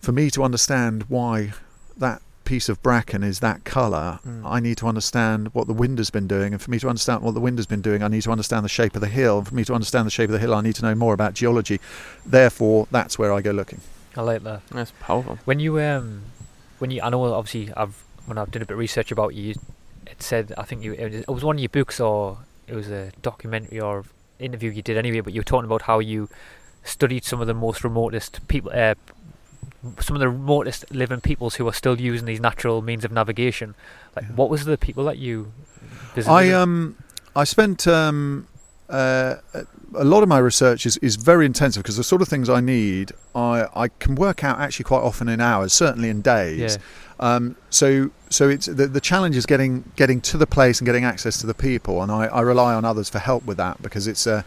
[0.00, 1.52] for me to understand why
[1.96, 4.42] that piece of bracken is that colour, Mm.
[4.56, 6.52] I need to understand what the wind has been doing.
[6.54, 8.64] And for me to understand what the wind has been doing, I need to understand
[8.64, 9.38] the shape of the hill.
[9.38, 11.14] And for me to understand the shape of the hill, I need to know more
[11.14, 11.78] about geology.
[12.24, 13.80] Therefore, that's where I go looking.
[14.16, 14.62] I like that.
[14.70, 15.38] That's powerful.
[15.44, 16.22] When you um,
[16.78, 19.54] when you I know obviously I've when I've done a bit of research about you,
[20.06, 23.12] it said I think you it was, one of your books or it was a
[23.22, 24.04] documentary or
[24.38, 25.20] interview you did anyway.
[25.20, 26.28] But you were talking about how you
[26.82, 28.94] studied some of the most remotest people, uh,
[30.00, 33.74] some of the remotest living peoples who are still using these natural means of navigation.
[34.16, 34.34] Like, Yeah.
[34.34, 35.52] what was the people that you
[36.14, 36.30] visited?
[36.32, 36.96] I um
[37.36, 38.46] I spent um
[38.88, 39.36] uh,
[39.94, 42.60] a lot of my research is, is very intensive because the sort of things I
[42.60, 46.58] need I I can work out actually quite often in hours, certainly in days.
[46.78, 46.82] yeah,
[47.20, 51.04] Um, so so it's the, the challenge is getting getting to the place and getting
[51.04, 54.06] access to the people, and I, I rely on others for help with that because
[54.06, 54.42] it's uh,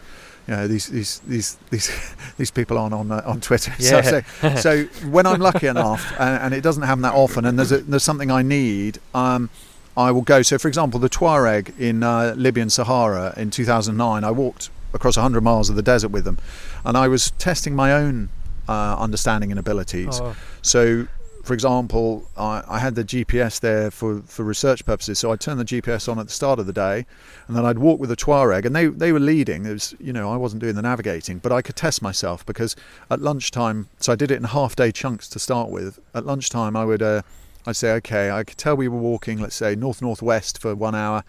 [0.48, 3.72] you know these these these these these people aren't on uh, on Twitter.
[3.78, 4.54] So, Yeah.
[4.54, 7.72] so so when I'm lucky enough, and, and it doesn't happen that often, and there's
[7.72, 8.98] a, there's something I need.
[9.14, 9.50] Um,
[9.96, 10.40] I will go.
[10.42, 15.42] So, for example, the Tuareg in uh, Libyan Sahara in 2009, I walked across 100
[15.42, 16.38] miles of the desert with them,
[16.84, 18.30] and I was testing my own
[18.68, 20.18] uh, understanding and abilities.
[20.20, 20.34] Oh.
[20.62, 21.08] So,
[21.42, 25.18] for example, I, I had the GPS there for, for research purposes.
[25.18, 27.04] So I'd turn the GPS on at the start of the day,
[27.48, 29.66] and then I'd walk with the Tuareg, and they they were leading.
[29.66, 32.76] It was you know I wasn't doing the navigating, but I could test myself because
[33.10, 33.88] at lunchtime.
[33.98, 35.98] So I did it in half day chunks to start with.
[36.14, 37.02] At lunchtime, I would.
[37.02, 37.22] Uh,
[37.64, 40.96] I'd say, okay, I could tell we were walking, let's say, north northwest for one
[40.96, 41.22] hour,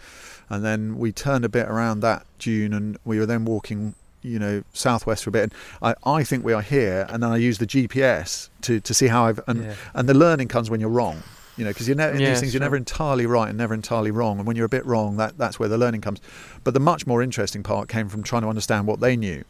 [0.49, 4.39] and then we turned a bit around that dune, and we were then walking you
[4.39, 5.43] know southwest for a bit.
[5.43, 8.93] And I, I think we are here and then I use the GPS to, to
[8.93, 9.75] see how I've and, Yeah.
[9.93, 11.21] and the learning comes when you're wrong
[11.57, 13.73] you know because you're never in Yeah, these things you're never entirely right and never
[13.75, 14.39] entirely wrong.
[14.39, 16.19] And when you're a bit wrong that that's where the learning comes.
[16.63, 19.43] But the much more interesting part came from trying to understand what they knew.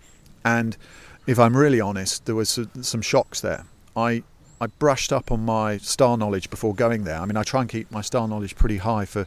[0.43, 0.75] And
[1.27, 3.63] if I'm really honest there was some shocks there.
[3.95, 4.23] I
[4.59, 7.19] I brushed up on my star knowledge before going there.
[7.19, 9.25] I mean I try and keep my star knowledge pretty high for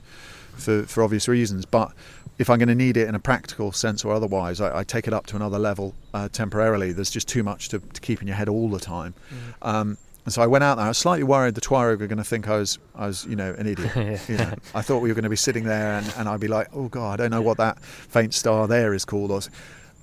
[0.56, 1.92] for, for obvious reasons but
[2.38, 5.07] if I'm going to need it in a practical sense or otherwise, I, I take
[5.07, 6.92] it up to another level uh, temporarily.
[6.92, 9.14] There's just too much to, to keep in your head all the time.
[9.62, 9.96] Um,
[10.27, 10.85] and so I went out there.
[10.85, 13.37] I was slightly worried the Tuareg were going to think I was, I was, you
[13.37, 13.92] know, an idiot.
[13.96, 14.18] Yeah.
[14.29, 16.49] You know, I thought we were going to be sitting there, and, and I'd be
[16.49, 19.40] like, "Oh God, I don't know what that faint star there is called." Or,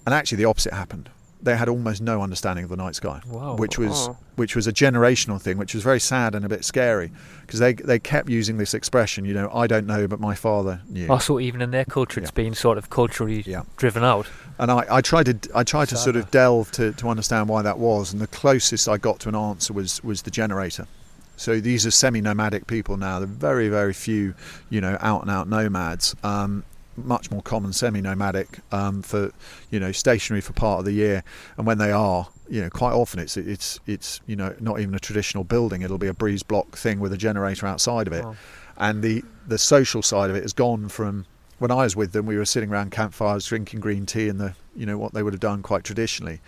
[0.05, 1.09] and actually, the opposite happened.
[1.43, 3.55] They had almost no understanding of the night sky, Wow.
[3.57, 4.17] which was Oh.
[4.35, 7.11] which was a generational thing, which was very sad and a bit scary
[7.45, 9.25] because they they kept using this expression.
[9.25, 11.07] You know, I don't know, but my father knew.
[11.09, 12.43] Also, even in their culture, it's Yeah.
[12.43, 13.63] been sort of culturally Yeah.
[13.77, 14.27] driven out.
[14.59, 17.61] and I, I tried to I tried to sort of delve to, to understand why
[17.63, 20.87] that was, and the closest I got to an answer was was the generator.
[21.35, 23.17] So these are semi-nomadic people now.
[23.19, 24.35] They're very very few,
[24.69, 26.15] you know, out and out nomads.
[26.23, 26.63] Um,
[26.97, 29.31] much more common semi-nomadic um, for
[29.71, 31.23] you know stationary for part of the year,
[31.57, 34.93] and when they are, you know, quite often it's it's it's you know not even
[34.95, 35.81] a traditional building.
[35.81, 38.35] It'll be a breeze block thing with a generator outside of it Wow.
[38.77, 41.25] and the the social side of it has gone from
[41.59, 44.55] when I was with them we were sitting around campfires drinking green tea and the
[44.75, 46.39] you know what they would have done quite traditionally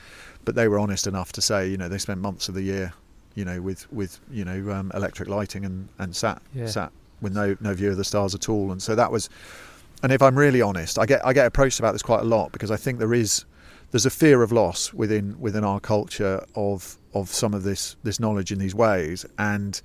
[0.45, 2.93] but they were honest enough to say you know they spent months of the year
[3.35, 6.67] you know with with you know um, electric lighting and and sat Yeah.
[6.67, 9.29] sat with no no view of the stars at all and so that was
[10.05, 12.51] and if I'm really honest I get I get approached about this quite a lot
[12.51, 13.43] because I think there is
[13.89, 18.19] there's a fear of loss within within our culture of of some of this this
[18.19, 19.81] knowledge in these ways and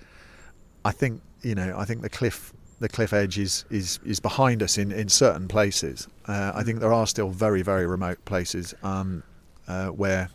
[0.84, 4.62] I think you know I think the cliff the cliff edge is is, is behind
[4.62, 6.06] us in, in certain places.
[6.26, 9.22] Uh, I think there are still very very remote places um,
[9.68, 10.28] uh, where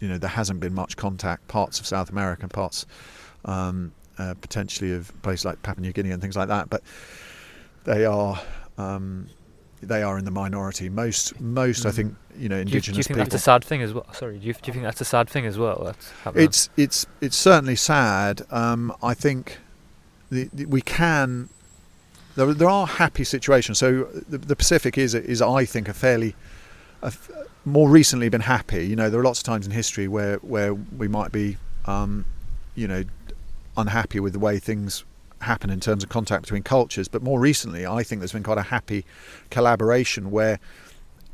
[0.00, 1.48] you know there hasn't been much contact.
[1.48, 2.86] Parts of South America, parts
[3.44, 6.82] um, uh, potentially of places like Papua New Guinea and things like that, but
[7.84, 8.40] they are.
[8.78, 9.28] Um,
[9.82, 10.88] they are in the minority.
[10.88, 11.94] Most, most, I Mm.
[11.94, 13.24] think, you know, Do you, do you think people.
[13.24, 14.06] that's a sad thing as well?
[14.12, 15.94] Sorry, do you, do you think that's a sad thing as well?
[16.34, 18.42] It's it's it's certainly sad.
[18.50, 19.58] Um, I think
[20.30, 21.48] the, the, we can.
[22.36, 23.78] There, there are happy situations.
[23.78, 26.34] So the, the Pacific is is I think a fairly,
[27.02, 27.12] a
[27.64, 28.86] more recently been happy.
[28.86, 32.24] You know, there are lots of times in history where where we might be, um,
[32.74, 33.04] you know,
[33.76, 35.04] unhappy with the way things
[35.40, 37.08] happen in terms of contact between cultures.
[37.08, 39.04] But more recently, I think there's been quite a happy
[39.50, 40.58] collaboration where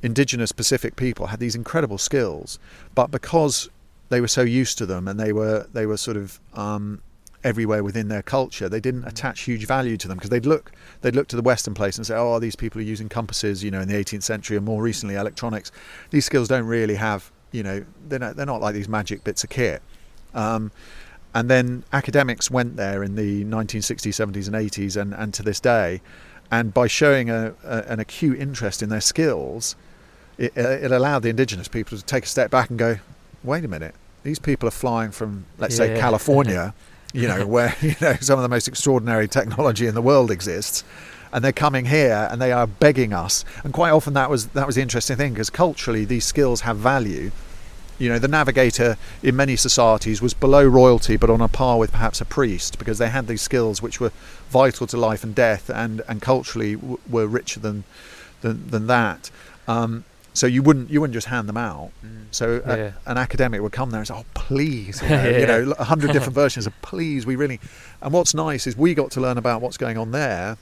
[0.03, 2.59] indigenous Pacific people had these incredible skills,
[2.95, 3.71] but because
[4.09, 7.01] they were so used to them and they were they were sort of um,
[7.45, 11.17] everywhere within their culture, they didn't attach huge value to them because they'd look they'd
[11.17, 13.81] look to the Western place and say, oh, these people are using compasses, you know,
[13.81, 15.73] in the 18th century and more recently electronics.
[16.11, 19.45] These skills don't really have, you know, they're not, they're not like these magic bits
[19.45, 19.83] of kit.
[20.35, 20.73] Um,
[21.35, 25.61] and then academics went there in the 1960s, 70s, and 80s, and, and to this
[25.61, 26.01] day.
[26.51, 29.75] And by showing a, a, an acute interest in their skills,
[30.37, 32.99] it, it allowed the indigenous people to take a step back and go,
[33.43, 36.01] wait a minute, these people are flying from, let's say, Yeah.
[36.01, 36.75] California,
[37.13, 40.85] you know, where you know some of the most extraordinary technology in the world exists,
[41.33, 43.45] and they're coming here and they are begging us.
[43.65, 46.77] And quite often that was that was the interesting thing because culturally these skills have
[46.77, 47.31] value.
[48.03, 51.93] You know, the navigator in many societies was below royalty, but on a par with
[51.93, 54.11] perhaps a priest, because they had these skills which were
[54.51, 57.85] vital to life and death, and and culturally w- were richer than
[58.41, 59.31] than, than that.
[59.69, 60.03] Um,
[60.35, 61.93] so you wouldn't you wouldn't just hand them out.
[62.33, 62.91] So a- Yeah.
[63.07, 65.47] an academic would come there and say, "Oh, please," you know, you Yeah.
[65.47, 67.61] know a hundred different versions of "please." We really,
[68.01, 70.57] and what's nice is we got to learn about what's going on there.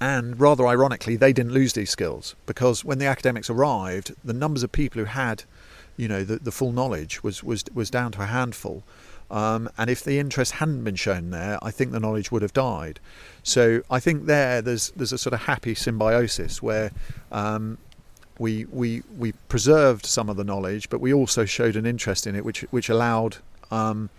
[0.00, 4.62] And rather ironically, they didn't lose these skills because when the academics arrived, the numbers
[4.62, 5.42] of people who had,
[5.96, 8.82] you know, the, the full knowledge was, was was down to a handful.
[9.28, 12.52] Um, and if the interest hadn't been shown there, I think the knowledge would have
[12.52, 13.00] died.
[13.42, 16.92] So I think there, there's there's a sort of happy symbiosis where
[17.32, 17.78] um,
[18.38, 22.36] we we we preserved some of the knowledge, but we also showed an interest in
[22.36, 23.38] it, which which allowed
[23.72, 24.10] um,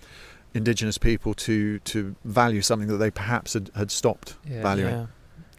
[0.53, 4.61] indigenous people to to value something that they perhaps had, had stopped Yeah.
[4.61, 4.93] valuing.
[4.93, 5.05] Yeah.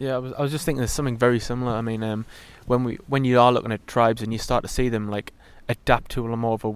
[0.01, 1.73] Yeah, I was, I was just thinking there's something very similar.
[1.73, 2.25] I mean, um,
[2.67, 5.33] when we when you are looking at tribes and you start to see them like
[5.69, 6.71] adapt to a more of a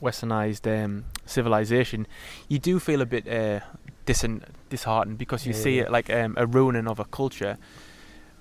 [0.00, 2.06] westernized um, civilization,
[2.48, 3.60] you do feel a bit uh,
[4.04, 4.26] dis-
[4.68, 5.82] disheartened because you Yeah, see yeah.
[5.84, 7.56] it like um, a ruining of a culture.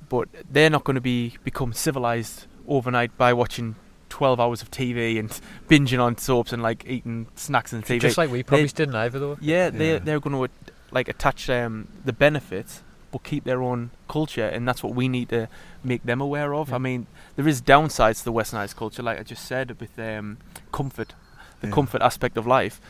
[0.10, 3.75] But they're not going to be become civilized overnight by watching
[4.10, 5.29] 12 hours of TV and
[5.69, 7.99] binging on soaps and like eating snacks and TV.
[8.01, 9.38] Just like we probably They- didn't either, though.
[9.41, 9.99] Yeah, they Yeah.
[9.99, 10.53] they're going to
[10.91, 15.30] like attach um, the benefits, but keep their own culture, and that's what we need
[15.30, 15.47] to
[15.84, 16.69] make them aware of.
[16.69, 16.76] Yeah.
[16.76, 20.38] I mean, there is downsides to the westernized culture, like I just said, with um,
[20.73, 21.13] comfort,
[21.62, 21.73] the Yeah.
[21.73, 22.82] comfort aspect of life.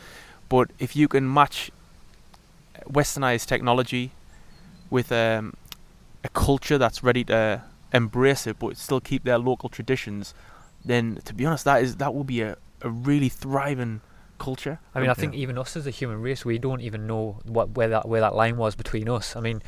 [0.48, 1.70] But if you can match
[2.88, 4.10] westernized technology
[4.90, 5.54] with um,
[6.24, 10.34] a culture that's ready to embrace it, but still keep their local traditions,
[10.84, 14.00] then to be honest, that is that will be a, a really thriving
[14.38, 14.78] culture.
[14.94, 15.14] I mean, I Yeah.
[15.14, 18.20] think even us as a human race, we don't even know what where that where
[18.20, 19.36] that line was between us.
[19.36, 19.62] I mean,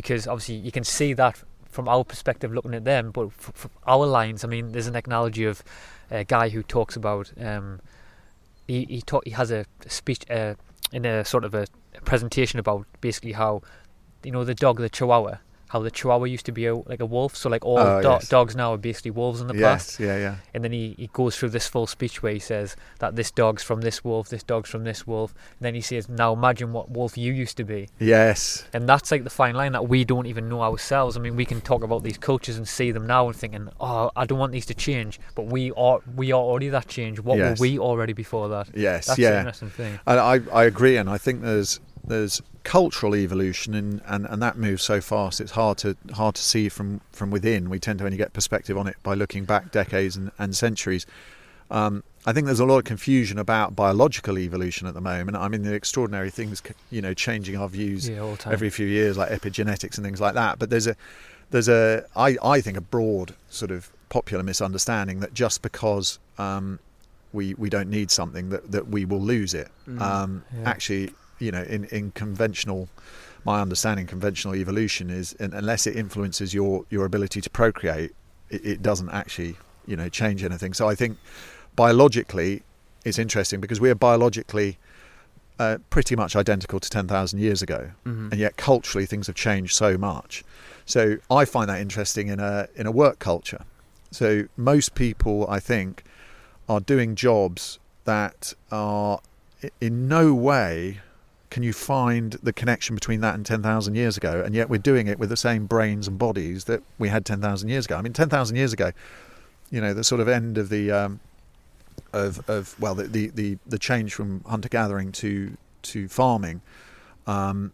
[0.00, 3.68] because obviously you can see that from our perspective looking at them, but f- f-
[3.86, 4.42] our lines.
[4.44, 5.62] I mean, there's an analogy of
[6.10, 7.30] a guy who talks about.
[7.38, 7.80] Um,
[8.66, 10.54] he he he has a speech uh,
[10.90, 11.66] in a sort of a
[12.06, 13.60] presentation about basically how
[14.24, 15.36] you know the dog, the Chihuahua.
[15.70, 18.08] How the Chihuahua used to be a, like a wolf, so like all Oh, do-
[18.08, 18.28] yes.
[18.28, 20.34] dogs now are basically wolves in the past yes, yeah, yeah.
[20.52, 23.62] and then he, he goes through this full speech where he says that this dog's
[23.62, 25.32] from this wolf, this dog's from this wolf.
[25.32, 27.88] And then he says, now imagine what wolf you used to be.
[28.00, 28.64] Yes.
[28.72, 31.16] And that's like the fine line that we don't even know ourselves.
[31.16, 34.10] I mean, we can talk about these cultures and see them now and thinking, oh,
[34.16, 35.20] I don't want these to change.
[35.36, 37.20] But we are we are already that change.
[37.20, 37.60] What Yes.
[37.60, 38.70] were we already before that?
[38.74, 39.38] Yes, That's the yeah.
[39.38, 40.00] interesting thing.
[40.04, 44.56] And I, I agree, and I think there's there's cultural evolution, and, and, and that
[44.58, 45.40] moves so fast.
[45.40, 47.70] It's hard to hard to see from, from within.
[47.70, 51.06] We tend to only get perspective on it by looking back decades and, and centuries.
[51.70, 55.36] Um, I think there's a lot of confusion about biological evolution at the moment.
[55.36, 58.52] I mean, the extraordinary things, you know, changing our views Yeah, all the time.
[58.52, 60.58] every few years, like epigenetics and things like that.
[60.58, 60.96] But there's a
[61.50, 66.78] there's a I, I think a broad sort of popular misunderstanding that just because um,
[67.32, 69.68] we we don't need something that, that we will lose it.
[69.88, 70.00] Mm.
[70.00, 70.68] Um, Yeah.
[70.68, 72.88] Actually, you know, in, in conventional,
[73.44, 78.12] my understanding, conventional evolution is unless it influences your your ability to procreate,
[78.50, 80.72] it, it doesn't actually you know change anything.
[80.74, 81.18] So I think
[81.76, 82.62] biologically,
[83.04, 84.78] it's interesting because we are biologically
[85.58, 88.30] uh, pretty much identical to ten thousand years ago Mhm.
[88.32, 90.44] and yet culturally things have changed so much.
[90.86, 93.64] So I find that interesting in a in a work culture.
[94.10, 96.02] So most people, I think,
[96.68, 99.20] are doing jobs that are
[99.80, 101.00] in no way
[101.50, 104.42] can you find the connection between that and 10,000 years ago?
[104.44, 107.68] And yet we're doing it with the same brains and bodies that we had 10,000
[107.68, 107.96] years ago.
[107.96, 108.92] I mean 10,000 years ago,
[109.70, 111.20] you know, the sort of end of the um,
[112.12, 116.60] of of well the the the, the change from hunter gathering to to farming
[117.26, 117.72] um,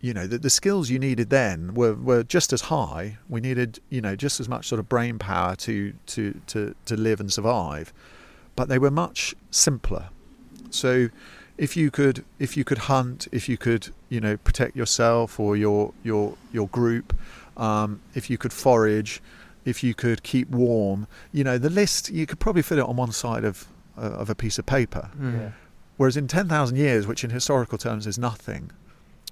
[0.00, 3.18] you know the, the skills you needed then were, were just as high.
[3.28, 6.96] We needed you know just as much sort of brain power to to to to
[6.96, 7.92] live and survive.
[8.54, 10.08] But they were much simpler.
[10.70, 11.08] So
[11.58, 15.56] if you could if you could hunt if you could you know protect yourself or
[15.56, 17.14] your your your group
[17.56, 19.22] um, if you could forage
[19.64, 22.96] if you could keep warm you know the list you could probably fit it on
[22.96, 23.66] one side of
[23.96, 25.40] uh, of a piece of paper Mm.
[25.40, 25.50] Yeah.
[25.96, 28.70] Whereas in 10,000 years, which in historical terms is nothing,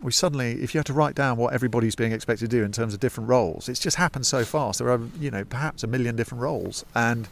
[0.01, 2.73] we suddenly, if you had to write down what everybody's being expected to do in
[2.73, 4.79] terms of different roles, it's just happened so fast.
[4.79, 6.83] There are, you know, perhaps a million different roles.
[6.95, 7.29] And,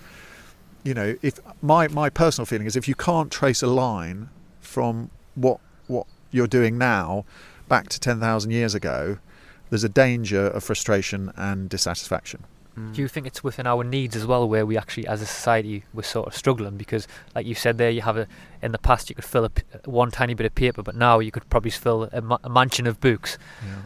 [0.84, 4.28] you know, if my, my personal feeling is if you can't trace a line
[4.62, 7.24] from what, what you're doing now
[7.68, 9.18] back to 10,000 years ago,
[9.70, 12.44] there's a danger of frustration and dissatisfaction.
[12.78, 12.94] Mm.
[12.94, 15.84] Do you think it's within our needs as well, where we actually, as a society,
[15.92, 16.76] we're sort of struggling?
[16.76, 18.26] Because, like you said there, you have a
[18.62, 21.18] in the past you could fill a p one tiny bit of paper, but now
[21.18, 23.36] you could probably fill a, ma- a mansion of books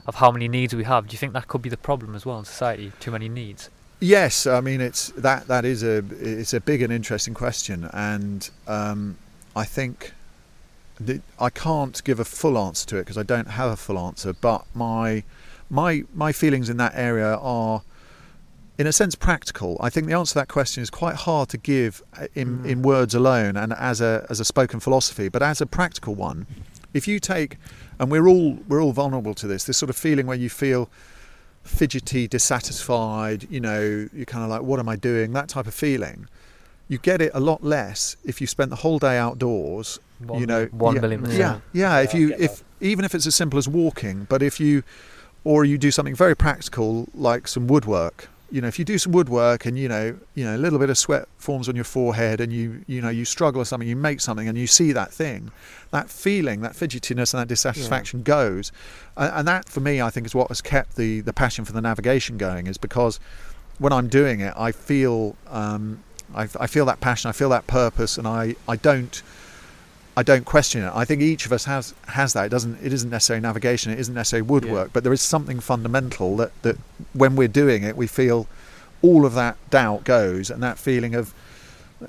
[0.07, 1.09] of how many needs we have.
[1.09, 2.93] Do you think that could be the problem as well in society?
[3.01, 3.71] Too many needs.
[3.99, 8.49] Yes, I mean it's that that is a it's a big and interesting question, and
[8.69, 9.19] um,
[9.57, 10.13] I think
[11.01, 13.99] that I can't give a full answer to it because I don't have a full
[13.99, 14.33] answer.
[14.33, 15.23] But my
[15.71, 17.83] my my feelings in that area are,
[18.79, 19.77] in a sense, practical.
[19.81, 22.67] I think the answer to that question is quite hard to give uh, in Mm.
[22.67, 26.47] in words alone and as a as a spoken philosophy, but as a practical one.
[26.95, 27.59] If you take,
[27.99, 30.89] and we're all we're all vulnerable to this, this sort of feeling where you feel
[31.63, 35.33] fidgety, dissatisfied, you know, you're kind of like, what am I doing?
[35.33, 36.29] That type of feeling.
[36.89, 39.99] You get it a lot less if you spent the whole day outdoors.
[40.19, 41.63] One you know, mil- one yeah, million Yeah, percent.
[41.73, 41.99] yeah.
[42.01, 44.61] If Yeah, I you, get if even if it's as simple as walking, but if
[44.61, 44.83] you,
[45.45, 49.11] or you do something very practical like some woodwork, you know, if you do some
[49.13, 52.41] woodwork and you know, you know, a little bit of sweat forms on your forehead,
[52.41, 55.13] and you, you know, you struggle with something, you make something, and you see that
[55.13, 55.51] thing,
[55.91, 58.71] that feeling, that fidgetiness, and that dissatisfaction goes,
[59.17, 61.73] and, and that for me, I think, is what has kept the the passion for
[61.73, 63.19] the navigation going, is because
[63.79, 66.03] when I'm doing it, I feel, um,
[66.35, 69.23] I, I feel that passion, I feel that purpose, and I, I don't.
[70.19, 70.91] I don't question it.
[70.95, 72.47] I think each of us has has that.
[72.47, 72.79] It doesn't.
[72.83, 73.93] It isn't necessarily navigation.
[73.93, 74.93] It isn't necessarily woodwork.
[74.95, 76.79] But there is something fundamental that that
[77.13, 78.47] when we're doing it, we feel
[79.03, 81.35] all of that doubt goes, and that feeling of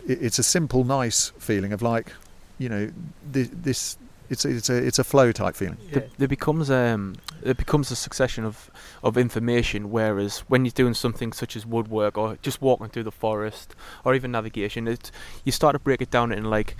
[0.07, 2.13] it- it's a simple, nice feeling of like,
[2.57, 2.91] you know,
[3.29, 3.49] this.
[3.53, 3.97] this
[4.29, 5.77] it's it's a it's a flow type feeling.
[5.91, 7.15] There, there becomes um
[7.47, 8.69] it becomes a succession of
[9.03, 9.91] of information.
[9.91, 14.15] Whereas when you're doing something such as woodwork or just walking through the forest or
[14.15, 15.11] even navigation, it
[15.43, 16.75] you start to break it down in like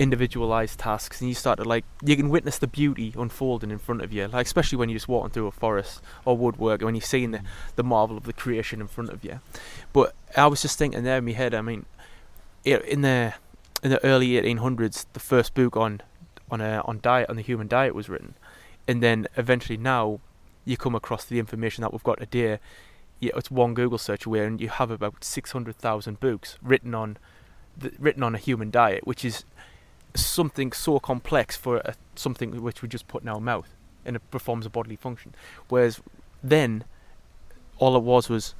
[0.00, 4.00] individualized tasks and you start to like you can witness the beauty unfolding in front
[4.00, 6.94] of you like especially when you're just walking through a forest or woodwork and when
[6.94, 7.44] you're seeing the, mm.
[7.76, 9.40] the marvel of the creation in front of you
[9.92, 11.84] but i was just thinking there in my head i mean
[12.64, 13.34] in the
[13.82, 16.00] in the early 1800s the first book on
[16.50, 18.34] on a on diet on the human diet was written
[18.90, 20.20] and then eventually now
[20.64, 22.58] you come across the information that we've got today
[23.20, 26.94] yeah, it's one Google search away, and you have about six hundred thousand books written
[26.94, 27.18] on,
[27.76, 29.44] the, written on a human diet, which is
[30.14, 33.76] something so complex for a, something which we just put in our mouth,
[34.06, 35.34] and it performs a bodily function.
[35.68, 36.00] Whereas
[36.42, 36.84] then,
[37.76, 38.54] all it was was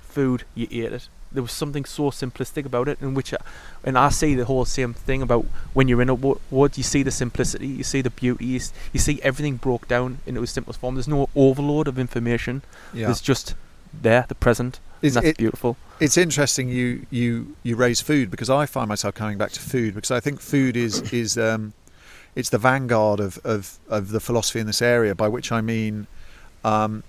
[0.00, 0.44] food.
[0.54, 1.08] You ate it.
[1.36, 3.36] There was something so simplistic about it, in which, I,
[3.84, 6.76] and I see the whole same thing about when you're in a wo- wood.
[6.76, 8.60] You see the simplicity, you see the beauty, you,
[8.92, 10.94] you see everything broke down into its simplest form.
[10.96, 12.62] There's no overload of information.
[12.92, 13.54] There's just
[13.92, 14.80] there, the present.
[15.02, 15.76] And Is that's it- beautiful.
[16.00, 19.94] it's interesting you you you raise food because I find myself coming back to food
[19.94, 21.72] because I think food is is um,
[22.34, 25.14] it's the vanguard of, of of the philosophy in this area.
[25.14, 26.06] By which I mean,
[26.64, 27.02] um,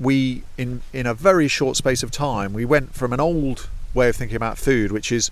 [0.00, 4.08] we in in a very short space of time we went from an old way
[4.08, 5.30] of thinking about food, which is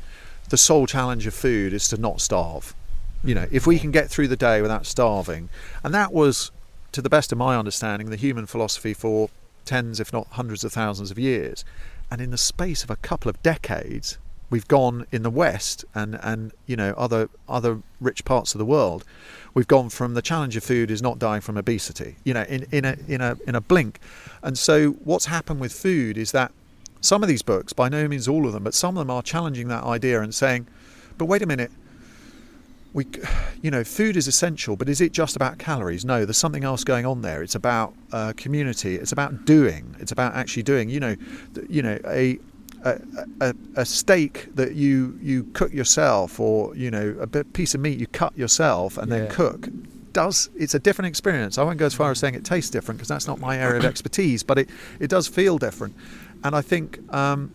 [0.48, 2.74] the sole challenge of food is to not starve.
[3.22, 3.82] You know, if we mm-hmm.
[3.82, 5.48] can get through the day without starving,
[5.84, 6.50] and that was,
[6.92, 9.30] to the best of my understanding, the human philosophy for
[9.64, 11.64] tens, if not hundreds of thousands of years.
[12.10, 14.18] And in the space of a couple of decades,
[14.50, 18.64] we've gone in the West and, and you know other other rich parts of the
[18.64, 19.04] world,
[19.54, 22.16] we've gone from the challenge of food is not dying from obesity.
[22.24, 24.00] You know, in, in a in a in a blink.
[24.42, 26.52] And so what's happened with food is that
[27.00, 29.22] some of these books, by no means all of them, but some of them are
[29.22, 30.66] challenging that idea and saying,
[31.16, 31.70] but wait a minute,
[32.92, 33.06] we,
[33.62, 36.04] you know, food is essential, but is it just about calories?
[36.04, 37.42] No, there's something else going on there.
[37.42, 38.96] It's about uh, community.
[38.96, 39.96] It's about doing.
[39.98, 40.90] It's about actually doing.
[40.90, 41.16] You know,
[41.68, 42.38] you know, a
[42.84, 43.00] a,
[43.40, 47.80] a, a steak that you you cook yourself, or you know, a bit, piece of
[47.80, 49.68] meat you cut yourself and then cook.
[50.12, 51.56] Does it's a different experience.
[51.56, 53.78] I won't go as far as saying it tastes different because that's not my area
[53.78, 55.94] of expertise, but it it does feel different.
[56.42, 57.52] And I think um,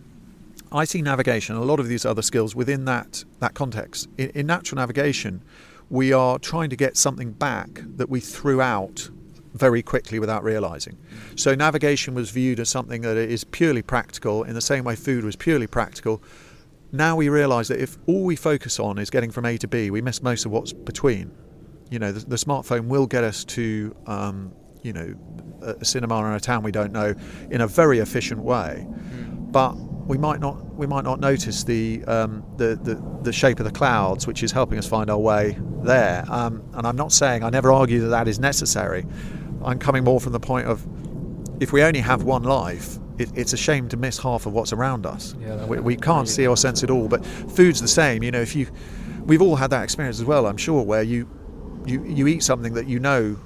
[0.72, 4.08] I see navigation, a lot of these other skills within that that context.
[4.16, 5.42] In, in natural navigation,
[5.90, 9.10] we are trying to get something back that we threw out
[9.56, 10.98] very quickly without realizing.
[11.34, 15.24] So navigation was viewed as something that is purely practical, in the same way food
[15.24, 16.22] was purely practical.
[16.92, 19.90] Now we realize that if all we focus on is getting from A to B,
[19.90, 21.30] we miss most of what's between.
[21.90, 24.52] You know, the, the smartphone will get us to, um,
[24.82, 25.14] you know,
[25.62, 27.14] a cinema in a town we don't know
[27.50, 28.86] in a very efficient way,
[29.50, 29.74] but
[30.06, 33.72] we might not we might not notice the, um, the the the shape of the
[33.72, 36.24] clouds, which is helping us find our way there.
[36.28, 39.04] Um, and I'm not saying I never argue that that is necessary.
[39.66, 40.86] I'm coming more from the point of
[41.60, 44.72] if we only have one life, it, it's a shame to miss half of what's
[44.72, 45.34] around us.
[45.40, 47.08] Yeah, we, we can't see or sense it all.
[47.08, 48.22] But food's the same.
[48.22, 48.68] You know, if you,
[49.24, 50.46] we've all had that experience as well.
[50.46, 51.28] I'm sure where you,
[51.86, 53.36] you you eat something that you know,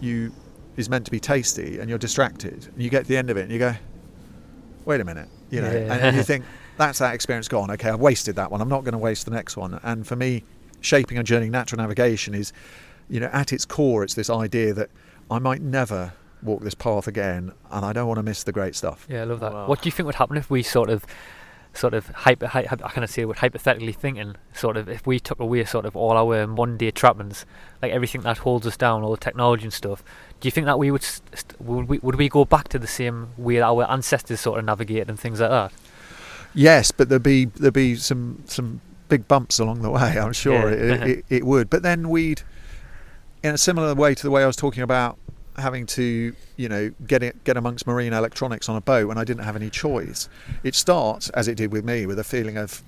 [0.00, 0.32] you
[0.76, 3.36] is meant to be tasty, and you're distracted, and you get to the end of
[3.36, 3.74] it, and you go,
[4.84, 5.92] wait a minute, you know, Yeah.
[6.06, 6.44] and you think
[6.78, 7.70] that's that experience gone.
[7.72, 8.60] Okay, I've wasted that one.
[8.62, 9.78] I'm not going to waste the next one.
[9.82, 10.44] And for me,
[10.80, 12.52] shaping a journey, natural navigation is,
[13.10, 14.88] you know, at its core, it's this idea that
[15.30, 16.12] I might never
[16.42, 19.06] walk this path again, and I don't want to miss the great stuff.
[19.08, 19.52] Yeah, I love that.
[19.52, 19.66] Wow.
[19.66, 21.04] What do you think would happen if we sort of,
[21.74, 25.06] sort of hyper, hy- hy- I kind of say, would hypothetically thinking, sort of, if
[25.06, 27.44] we took away sort of all our Monday trappings,
[27.82, 30.02] like everything that holds us down, all the technology and stuff.
[30.40, 32.78] Do you think that we would, st- st- would we, would we go back to
[32.78, 35.72] the same way that our ancestors sort of navigated and things like that?
[36.54, 40.18] Yes, but there'd be there'd be some some big bumps along the way.
[40.18, 40.94] I'm sure Yeah.
[41.04, 41.70] it, it, it would.
[41.70, 42.42] But then we'd,
[43.42, 45.18] in a similar way to the way I was talking about
[45.56, 49.24] having to, you know, get it, get amongst marine electronics on a boat when I
[49.24, 50.28] didn't have any choice.
[50.62, 52.82] It starts as it did with me with a feeling of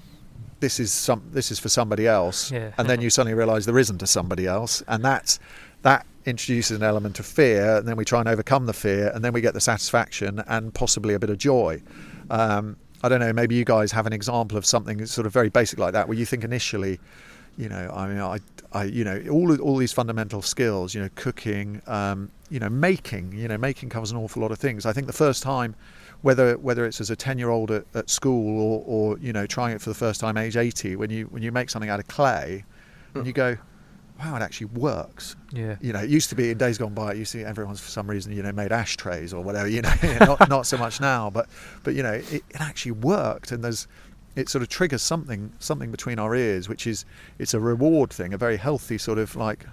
[0.61, 2.71] this is some this is for somebody else, Yeah.
[2.79, 5.41] and then you suddenly realise there isn't a somebody else, and that's
[5.83, 9.25] that introduces an element of fear, and then we try and overcome the fear, and
[9.25, 11.83] then we get the satisfaction and possibly a bit of joy.
[12.31, 13.33] Um, I don't know.
[13.33, 16.07] Maybe you guys have an example of something that's sort of very basic like that,
[16.07, 17.01] where you think initially,
[17.59, 18.39] you know, I mean, I,
[18.75, 23.33] I you know, all all these fundamental skills, you know, cooking, um, you know, making,
[23.33, 24.87] you know, making covers an awful lot of things.
[24.87, 25.75] I think the first time,
[26.23, 29.47] whether whether it's as a ten year old at, at school or, or you know,
[29.47, 32.01] trying it for the first time age eighty, when you when you make something out
[32.01, 32.65] of clay,
[33.15, 33.57] and you go,
[34.23, 35.37] wow, it actually works.
[35.53, 35.77] Yeah.
[35.81, 37.13] You know, it used to be in days gone by.
[37.13, 39.69] It used to be everyone's for some reason, you know, made ashtrays or whatever.
[39.69, 41.49] You know, not not so much now, but
[41.83, 43.89] but you know, it, it actually worked, and there's
[44.35, 47.05] it sort of triggers something something between our ears, which is
[47.39, 49.67] it's a reward thing, a very healthy sort of like,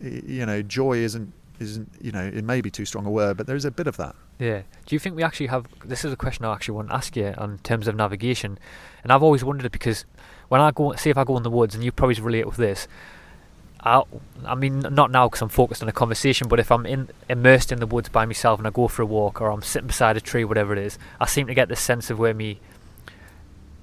[0.00, 3.46] you know, joy isn't isn't you know it may be too strong a word, but
[3.46, 4.14] there is a bit of that.
[4.38, 4.62] Yeah.
[4.84, 5.66] Do you think we actually have?
[5.84, 8.58] This is a question I actually want to ask you on terms of navigation,
[9.02, 10.04] and I've always wondered because
[10.48, 12.56] when I go, see if I go in the woods, and you probably relate with
[12.56, 12.86] this.
[13.80, 14.02] I,
[14.44, 17.70] I mean, not now because I'm focused on a conversation, but if I'm in immersed
[17.70, 20.16] in the woods by myself and I go for a walk, or I'm sitting beside
[20.16, 22.58] a tree, whatever it is, I seem to get this sense of where me.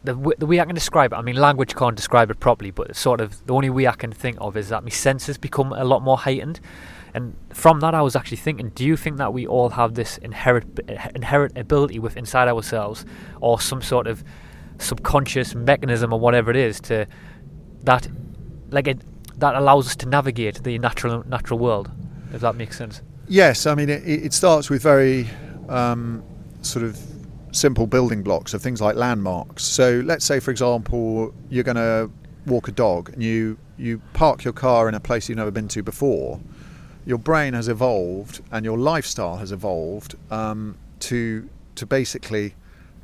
[0.04, 2.96] The, the way I can describe it, I mean, language can't describe it properly, but
[2.96, 5.86] sort of the only way I can think of is that my senses become a
[5.86, 6.60] lot more heightened.
[7.14, 10.18] And from that, I was actually thinking: Do you think that we all have this
[10.18, 10.80] inherent
[11.16, 13.06] inherent ability with inside ourselves,
[13.40, 14.24] or some sort of
[14.80, 17.06] subconscious mechanism, or whatever it is, to
[17.84, 18.08] that,
[18.72, 19.00] like it,
[19.40, 21.92] that allows us to navigate the natural natural world?
[22.34, 23.02] If that makes sense.
[23.28, 25.30] Yes, I mean it, it starts with very
[25.70, 26.24] um,
[26.62, 26.98] sort of
[27.54, 29.64] simple building blocks of things like landmarks.
[29.64, 32.10] So let's say, for example, you're going to
[32.46, 35.68] walk a dog and you you park your car in a place you've never been
[35.70, 36.40] to before.
[37.06, 42.56] Your brain has evolved and your lifestyle has evolved um, to to basically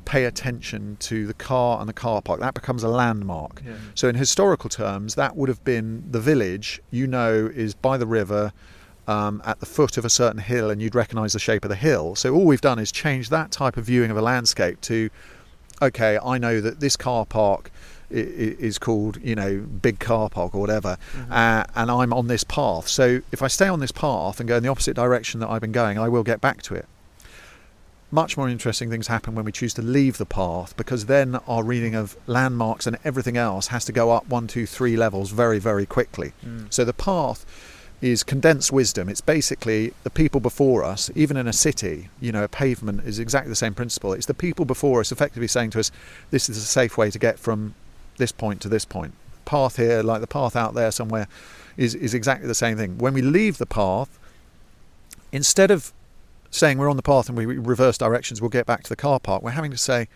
[0.04, 2.40] pay attention to the car and the car park.
[2.40, 3.62] That becomes a landmark.
[3.94, 6.82] So in historical terms, that would have been the village.
[6.90, 8.52] You know, is by the river
[9.10, 11.76] um, at the foot of a certain hill and you'd recognize the shape of the
[11.76, 12.14] hill.
[12.14, 15.10] So all we've done is change that type of viewing of a landscape to,
[15.82, 17.72] okay, I know that this car park
[18.12, 20.96] is called, you know, big car park or whatever,
[21.30, 22.88] uh, and I'm on this path.
[22.88, 25.60] So if I stay on this path and go in the opposite direction that I've
[25.60, 26.86] been going, I will get back to it.
[28.12, 31.62] Much more interesting things happen when we choose to leave the path because then our
[31.62, 35.60] reading of landmarks and everything else has to go up one, two, three levels very,
[35.60, 36.32] very quickly.
[36.70, 37.46] So the path
[38.00, 39.08] is condensed wisdom.
[39.08, 43.18] It's basically the people before us, even in a city, you know, a pavement is
[43.18, 44.12] exactly the same principle.
[44.12, 45.90] It's the people before us effectively saying to us,
[46.30, 47.74] this is a safe way to get from
[48.16, 49.12] this point to this point.
[49.44, 51.28] Path here, like the path out there somewhere,
[51.76, 52.98] is, is exactly the same thing.
[52.98, 54.18] When we leave the path,
[55.32, 55.92] instead of
[56.50, 59.20] saying we're on the path and we reverse directions, we'll get back to the car
[59.20, 60.08] park, we're having to say,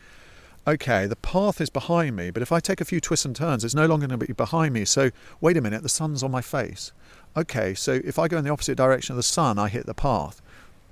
[0.66, 3.64] okay, the path is behind me, but if I take a few twists and turns,
[3.64, 4.85] it's no longer going to be behind me.
[4.87, 5.11] So,
[5.41, 6.93] wait a minute, the sun's on my face.
[7.37, 9.95] Okay, so if I go in the opposite direction of the sun, I hit the
[9.95, 10.41] path.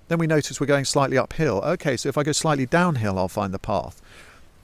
[0.08, 1.62] Then we notice we're going slightly uphill.
[1.62, 4.02] Okay, so if I go slightly downhill, I'll find the path.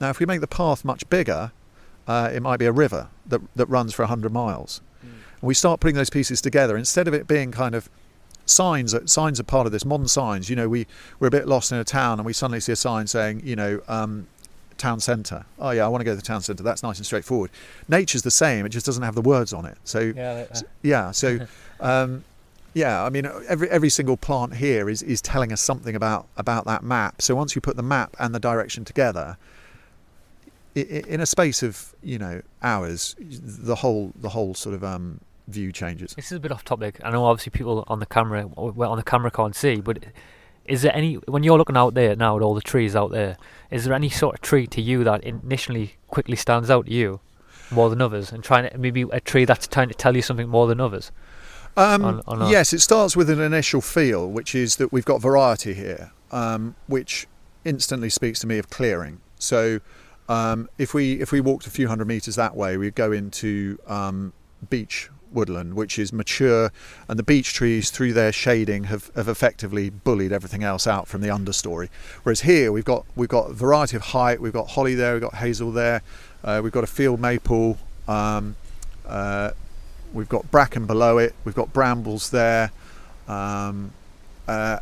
[0.01, 1.51] Now, if we make the path much bigger,
[2.07, 4.81] uh, it might be a river that, that runs for 100 miles.
[5.41, 6.75] And we start putting those pieces together.
[6.75, 7.89] Instead of it being kind of
[8.45, 10.49] signs, signs are part of this, modern signs.
[10.49, 10.85] You know, we,
[11.19, 13.55] we're a bit lost in a town and we suddenly see a sign saying, you
[13.55, 14.27] know, um,
[14.79, 15.45] town centre.
[15.59, 16.63] Oh, yeah, I want to go to the town centre.
[16.63, 17.51] That's nice and straightforward.
[17.87, 19.77] Nature's the same, it just doesn't have the words on it.
[19.83, 20.45] So, Yeah.
[20.49, 21.39] S- yeah so
[21.79, 22.23] um,
[22.75, 26.65] yeah i mean every every single plant here is is telling us something about about
[26.65, 29.37] that map so once you put the map and the direction together
[30.75, 35.71] in a space of you know hours the whole the whole sort of um, view
[35.71, 36.99] changes This is a bit off topic.
[37.03, 39.97] I know obviously people on the camera, well, on the camera can't see, but
[40.69, 43.37] is there any when you're looking out there now at all the trees out there?
[43.71, 47.19] Is there any sort of tree to you that initially quickly stands out to you
[47.71, 50.47] more than others, and trying to maybe a tree that's trying to tell you something
[50.47, 51.11] more than others?
[51.77, 55.21] Um, on- on yes, it starts with an initial feel, which is that we've got
[55.21, 57.27] variety here, um, which
[57.65, 59.21] instantly speaks to me of clearing.
[59.37, 59.79] So,
[60.27, 63.77] um, if we if we walked a few hundred meters that way, we'd go into
[63.87, 64.33] um,
[64.69, 66.71] beech woodland, which is mature,
[67.07, 71.21] and the beech trees, through their shading, have, have effectively bullied everything else out from
[71.21, 71.89] the understory.
[72.23, 74.41] Whereas here, we've got we've got a variety of height.
[74.41, 76.01] We've got holly there, we've got hazel there,
[76.43, 77.77] uh, we've got a field maple.
[78.07, 78.55] Um,
[79.07, 79.51] uh,
[80.13, 81.33] we've got bracken below it.
[81.43, 82.71] We've got brambles there,
[83.27, 83.91] um,
[84.47, 84.79] uh,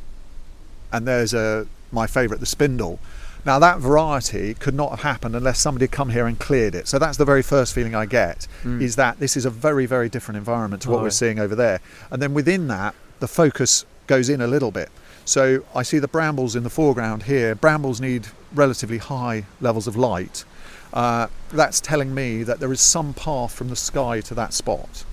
[0.92, 3.00] and there's a my favourite, the spindle.
[3.48, 6.86] Now that variety could not have happened unless somebody had come here and cleared it.
[6.88, 10.10] So that's the very first feeling I get is that this is a very very
[10.10, 11.14] different environment to what we're Right.
[11.14, 11.80] seeing over there.
[12.12, 14.90] And then within that, the focus goes in a little bit.
[15.24, 17.56] So I see the brambles in the foreground here.
[17.56, 20.44] Brambles need relatively high levels of light.
[20.94, 25.06] Uh, that's telling me that there is some path from the sky to that spot.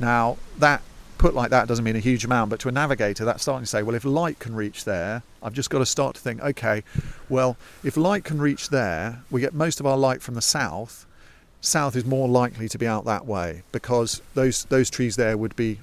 [0.00, 0.80] Now that
[1.18, 3.68] put like that doesn't mean a huge amount, but to a navigator, that's starting to
[3.68, 6.82] say, well, if light can reach there, I've just got to start to think, okay,
[7.28, 11.06] well, if light can reach there, we get most of our light from the south.
[11.60, 15.54] South is more likely to be out that way because those those trees there would
[15.54, 15.78] be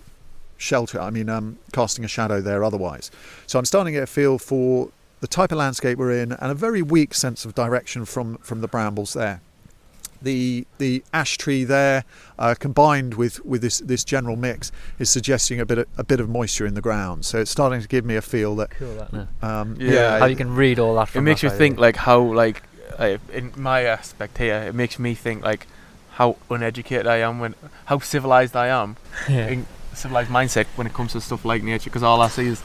[0.58, 1.00] shelter.
[1.00, 3.10] I mean, um, casting a shadow there otherwise.
[3.48, 4.90] So I'm starting to get a feel for
[5.22, 8.62] the type of landscape we're in and a very weak sense of direction from from
[8.62, 9.42] the brambles there.
[10.22, 12.04] The the ash tree there,
[12.38, 16.20] uh, combined with, with this, this general mix, is suggesting a bit of, a bit
[16.20, 17.24] of moisture in the ground.
[17.26, 19.28] So it's starting to give me a feel that Cool, that.
[19.42, 20.20] Um, Yeah.
[20.20, 21.16] How you can read all that.
[21.16, 22.64] It makes that you side, think like how like
[22.98, 25.68] uh, in my aspect here, it makes me think like
[26.12, 27.56] how uneducated I am when
[27.86, 28.98] how civilized I am
[29.30, 29.48] Yeah.
[29.48, 32.62] in civilized mindset when it comes to stuff like nature because all I see is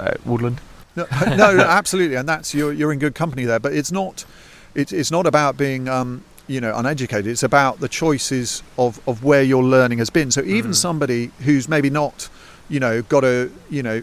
[0.00, 0.60] uh, woodland.
[0.96, 1.06] no,
[1.36, 3.60] no, absolutely, and that's you're you're in good company there.
[3.60, 4.24] But it's not,
[4.74, 7.26] it's it's not about being um, you know uneducated.
[7.26, 10.30] It's about the choices of of where your learning has been.
[10.30, 10.74] So even Mhm.
[10.76, 12.28] somebody who's maybe not,
[12.68, 14.02] you know, got a you know.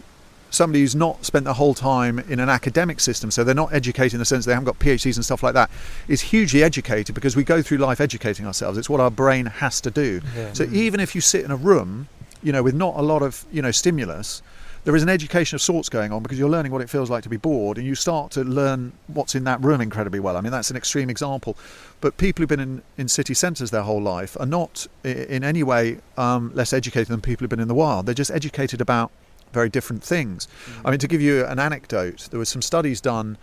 [0.50, 4.12] Somebody who's not spent the whole time in an academic system, so they're not educated
[4.14, 5.68] in the sense they haven't got PhDs and stuff like that,
[6.06, 8.78] is hugely educated because we go through life educating ourselves.
[8.78, 10.20] It's what our brain has to do.
[10.36, 10.52] Yeah.
[10.52, 12.06] So even if you sit in a room,
[12.40, 14.42] you know, with not a lot of you know stimulus,
[14.84, 17.22] there is an education of sorts going on because you're learning what it feels like
[17.22, 20.36] to be bored, and you start to learn what's in that room incredibly well.
[20.36, 21.56] I mean, that's an extreme example,
[22.00, 25.62] but people who've been in, in city centres their whole life are not in any
[25.62, 28.06] way um, less educated than people who've been in the wild.
[28.06, 29.10] They're just educated about
[29.52, 30.48] very different things.
[30.84, 33.38] I mean, to give you an anecdote, there were some studies done.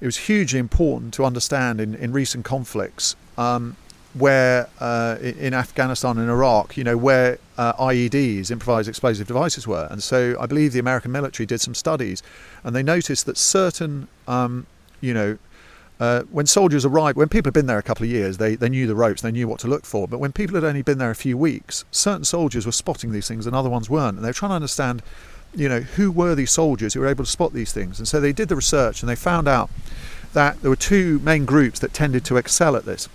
[0.00, 3.76] It was hugely important to understand in, in recent conflicts um,
[4.18, 9.86] where uh, in Afghanistan and Iraq, you know, where uh, IEDs, improvised explosive devices, were.
[9.90, 12.22] And so I believe the American military did some studies,
[12.64, 14.66] and they noticed that certain, um,
[15.00, 15.38] you know,
[15.98, 18.68] uh, when soldiers arrived, when people had been there a couple of years, they, they
[18.68, 20.06] knew the ropes, they knew what to look for.
[20.06, 23.26] But when people had only been there a few weeks, certain soldiers were spotting these
[23.26, 24.16] things and other ones weren't.
[24.16, 25.02] And they were trying to understand,
[25.54, 27.98] you know, who were these soldiers who were able to spot these things.
[27.98, 29.70] And so they did the research and they found out
[30.34, 33.08] that there were two main groups that tended to excel at this.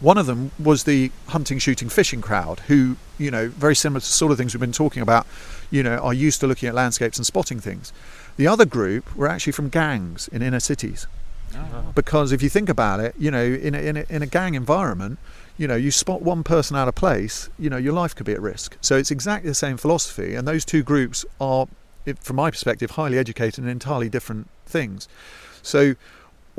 [0.00, 4.06] One of them was the hunting, shooting, fishing crowd, who, you know, very similar to
[4.06, 5.26] the sort of things we've been talking about,
[5.70, 7.92] you know, are used to looking at landscapes and spotting things.
[8.36, 11.06] The other group were actually from gangs in inner cities.
[11.54, 11.92] Oh.
[11.94, 14.54] Because if you think about it, you know, in a, in a, in a gang
[14.54, 15.18] environment,
[15.58, 18.32] you know, you spot one person out of place, you know, your life could be
[18.32, 18.78] at risk.
[18.80, 21.66] So it's exactly the same philosophy, and those two groups are,
[22.20, 25.08] from my perspective, highly educated in entirely different things.
[25.62, 25.96] So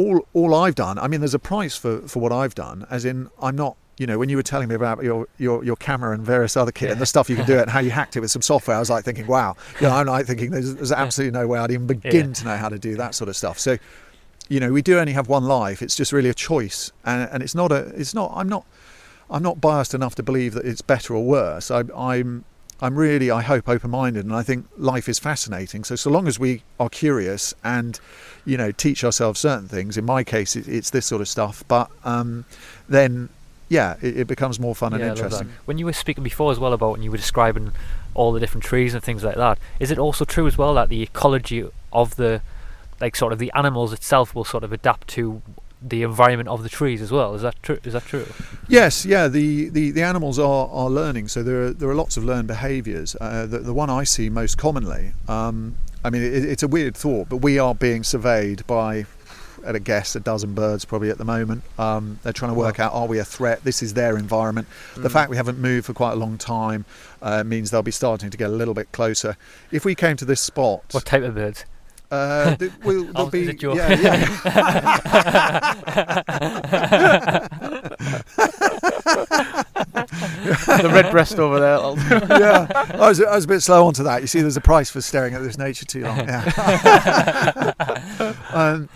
[0.02, 3.06] all all I've done, I mean, there's a price for, for what I've done, as
[3.06, 6.14] in I'm not, you know, when you were telling me about your, your, your camera
[6.16, 8.16] and various other kit and the stuff you can do it and how you hacked
[8.18, 10.74] it with some software, I was like thinking, wow, you know, I'm like thinking there's,
[10.76, 12.34] there's absolutely no way I'd even begin Yeah.
[12.34, 13.60] to know how to do that sort of stuff.
[13.60, 13.78] So,
[14.49, 15.82] you know, we do only have one life.
[15.82, 18.32] It's just really a choice, and, and it's not a, it's not.
[18.36, 18.66] I'm not,
[19.30, 21.72] I'm not biased enough to believe that it's better or worse.
[21.72, 22.43] I, I'm,
[22.82, 25.84] I'm really, I hope, open-minded, and I think life is fascinating.
[25.84, 28.00] So, so long as we are curious and,
[28.44, 29.98] you know, teach ourselves certain things.
[29.98, 31.64] In my case, it, it's this sort of stuff.
[31.68, 32.46] But um,
[32.90, 33.30] then,
[33.70, 35.18] yeah, it, it becomes more fun and Yeah, that.
[35.18, 35.52] interesting.
[35.66, 37.72] When you were speaking before as well about when you were describing
[38.16, 40.90] all the different trees and things like that, is it also true as well that
[40.90, 41.64] the ecology
[41.94, 42.42] of the,
[43.00, 45.44] like sort of the animals itself will sort of adapt to
[45.82, 47.34] the environment of the trees as well?
[47.36, 47.80] Is that true?
[47.84, 48.28] Is that true?
[48.68, 49.28] Yes, yeah.
[49.28, 52.48] The, the, the animals are, are learning, so there are there are lots of learned
[52.48, 53.16] behaviours.
[53.20, 56.96] Uh, the the one I see most commonly, um, I mean, it, it's a weird
[56.96, 59.06] thought, but we are being surveyed by,
[59.66, 61.64] at a guess, a dozen birds probably at the moment.
[61.80, 63.64] Um, they're trying to work out are we a threat?
[63.64, 64.68] This is their environment.
[64.96, 65.14] The Mm.
[65.14, 66.86] fact we haven't moved for quite a long time
[67.22, 69.36] uh, means they'll be starting to get a little bit closer.
[69.72, 71.66] If we came to this spot, What type of birds?
[72.12, 75.32] Uh, th- we'll, Oh, there'll be your- yeah, yeah.
[79.62, 81.78] the red breast over there.
[82.39, 84.22] yeah, I was, I was a bit slow onto that.
[84.22, 86.18] You see, there's a price for staring at this nature too long.
[86.20, 87.74] Yeah,
[88.53, 88.89] um,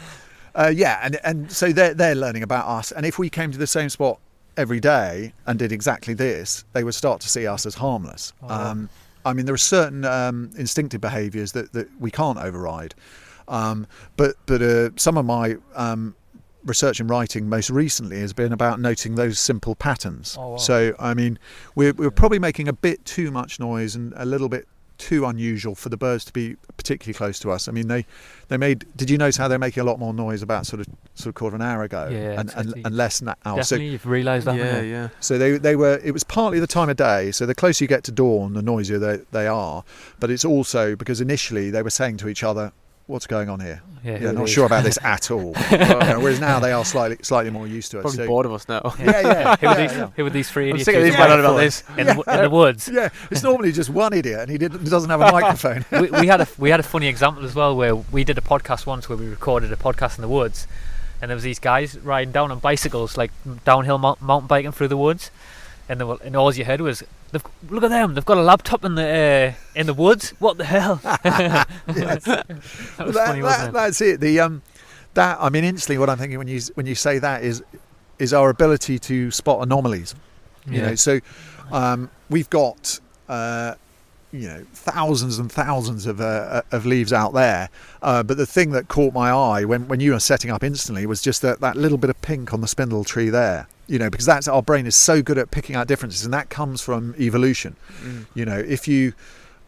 [0.54, 2.92] uh, yeah, and and so they're they're learning about us.
[2.92, 4.20] And if we came to the same spot
[4.58, 8.34] every day and did exactly this, they would start to see us as harmless.
[8.42, 8.88] Oh, wow.
[9.26, 12.96] I mean, there are certain um, instinctive behaviours that, that we can't override.
[13.48, 16.16] Um, but but uh, some of my um,
[16.64, 20.38] research and writing most recently has been about noting those simple patterns.
[20.40, 20.58] Oh, wow.
[20.58, 21.38] So I mean,
[21.76, 24.68] we're we're probably making a bit too much noise and a little bit
[24.98, 27.68] too unusual for the birds to be particularly close to us.
[27.68, 28.06] I mean, they
[28.48, 28.86] they made.
[28.96, 31.36] Did you notice how they're making a lot more noise about sort of sort of
[31.36, 32.82] quarter of an hour ago, Yeah, and, and exactly.
[32.86, 33.34] and less now.
[33.44, 34.56] So Definitely, you've realised that.
[34.58, 35.10] yeah, yeah.
[35.20, 36.00] so they they were.
[36.04, 37.32] It was partly the time of day.
[37.32, 39.84] So the closer you get to dawn, the noisier they they are.
[40.20, 42.72] But it's also because initially they were saying to each other,
[43.08, 43.82] what's going on here?
[44.04, 45.56] Yeah, Yeah, not it sure about this at all.
[45.72, 48.02] You know, uh, whereas now they are slightly slightly more used to it.
[48.02, 48.94] Probably so- bored of us now.
[49.00, 49.92] Yeah, yeah, Who are these?
[49.98, 50.10] yeah.
[50.16, 51.84] Who are these three I'm sick of these got men on it about this.
[51.98, 52.88] in the, in the woods.
[52.92, 55.86] Yeah, it's normally just one idiot, and he didn't, doesn't have a microphone.
[55.92, 58.42] we, we had a we had a funny example as well where we did a
[58.42, 60.68] podcast once where we recorded a podcast in the woods,
[61.26, 63.32] and there was these guys riding down on bicycles like
[63.66, 65.32] downhill mount, mountain biking through the woods,
[65.90, 67.02] and they were, and all you heard was.
[67.32, 68.14] They've, look at them!
[68.14, 70.36] They've got a laptop in the uh, in the woods.
[70.38, 70.96] What the hell?
[71.04, 72.46] that That-
[72.98, 73.74] funny, that- wasn't it?
[73.74, 74.20] That's it.
[74.22, 74.62] The um,
[75.16, 77.64] that I mean, instantly, what I'm thinking when you when you say that is
[78.20, 80.14] is our ability to spot anomalies.
[80.68, 80.90] You Yeah.
[80.90, 81.20] know, so
[81.72, 83.74] um, we've got uh,
[84.36, 87.70] you know thousands and thousands of uh, of leaves out there,
[88.02, 91.06] uh, but the thing that caught my eye when when you were setting up instantly
[91.06, 93.68] was just that that little bit of pink on the spindle tree there.
[93.88, 96.50] You know, because that's our brain is so good at picking out differences, and that
[96.50, 97.76] comes from evolution.
[98.02, 98.26] Mm.
[98.34, 99.14] You know, if you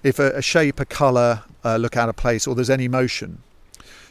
[0.03, 3.43] if a, a shape, a colour uh, look out of place, or there's any motion,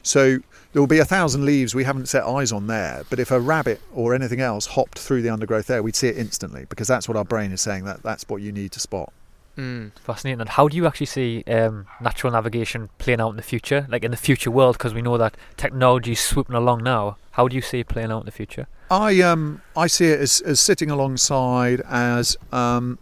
[0.03, 0.39] so
[0.73, 3.05] there will be a thousand leaves we haven't set eyes on there.
[3.11, 6.19] But if a rabbit or anything else hopped through the undergrowth there, we'd see it
[6.19, 9.13] instantly because that's what our brain is saying that that's what you need to spot.
[9.57, 9.93] Mm.
[9.99, 10.41] Fascinating.
[10.41, 14.05] And how do you actually see um, natural navigation playing out in the future, like
[14.05, 14.77] in the future world?
[14.77, 17.17] Because we know that technology is swooping along now.
[17.33, 18.67] How do you see it playing out in the future?
[18.91, 22.99] I um I see it as, as sitting alongside as um,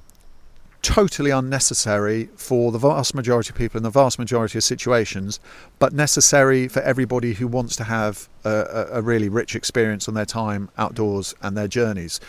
[0.83, 5.41] totally unnecessary for the vast majority of people in the vast majority of situations,
[5.79, 10.15] but necessary for everybody who wants to have a, a, a really rich experience on
[10.15, 12.21] their time outdoors and their journeys.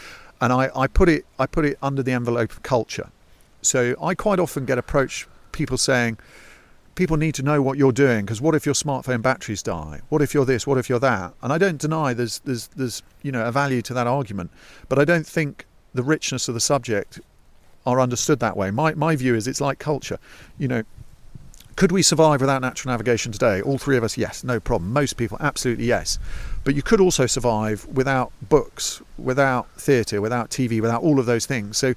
[0.42, 3.10] And I, I put it I put it under the envelope of culture.
[3.66, 6.18] So I quite often get approached people saying,
[6.96, 10.02] people need to know what you're doing because what if your smartphone batteries die?
[10.10, 10.66] What if you're this?
[10.66, 11.34] What if you're that?
[11.42, 14.52] And I don't deny there's there's there's you know a value to that argument,
[14.90, 17.20] but I don't think the richness of the subject
[17.86, 18.72] are understood that way.
[18.72, 20.18] My my view is it's like culture.
[20.58, 20.84] You know,
[21.76, 23.62] could we survive without natural navigation today?
[23.62, 24.94] All three of us, yes, no problem.
[24.94, 26.18] Most people, absolutely yes.
[26.64, 31.46] But you could also survive without books, without theatre, without TV, without all of those
[31.46, 31.78] things.
[31.78, 31.94] So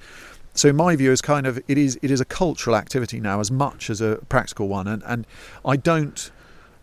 [0.59, 3.51] so my view is kind of it is it is a cultural activity now as
[3.51, 5.27] much as a practical one and, and
[5.65, 6.31] I don't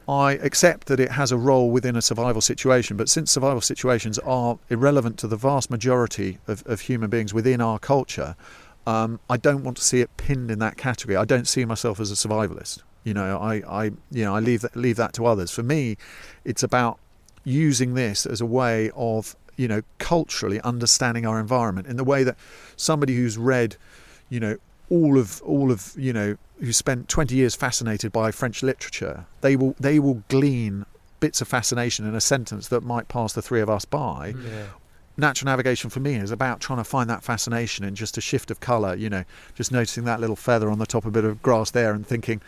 [0.07, 4.19] I accept that it has a role within a survival situation, but since survival situations
[4.19, 8.36] are irrelevant to the vast majority of, of human beings within our culture,
[8.86, 11.15] um, I don't want to see it pinned in that category.
[11.15, 12.84] I don't see myself as a survivalist.
[13.03, 15.49] You know, I, I you know I leave that leave that to others.
[15.51, 15.97] For me,
[16.43, 16.99] it's about
[17.43, 22.24] using this as a way of you know culturally understanding our environment in the way
[22.24, 22.36] that
[22.76, 23.76] somebody who's read
[24.30, 24.58] you know
[24.89, 29.56] all of all of you know who spent 20 years fascinated by French literature they
[29.56, 30.86] will they will glean
[31.20, 34.34] bits of fascination in a sentence that might pass the three of us by.
[34.34, 34.66] Mm, yeah.
[35.18, 38.51] natural navigation for me is about trying to find that fascination in just a shift
[38.51, 39.24] of color you know
[39.56, 42.06] just noticing that little feather on the top of a bit of grass there and
[42.06, 42.41] thinking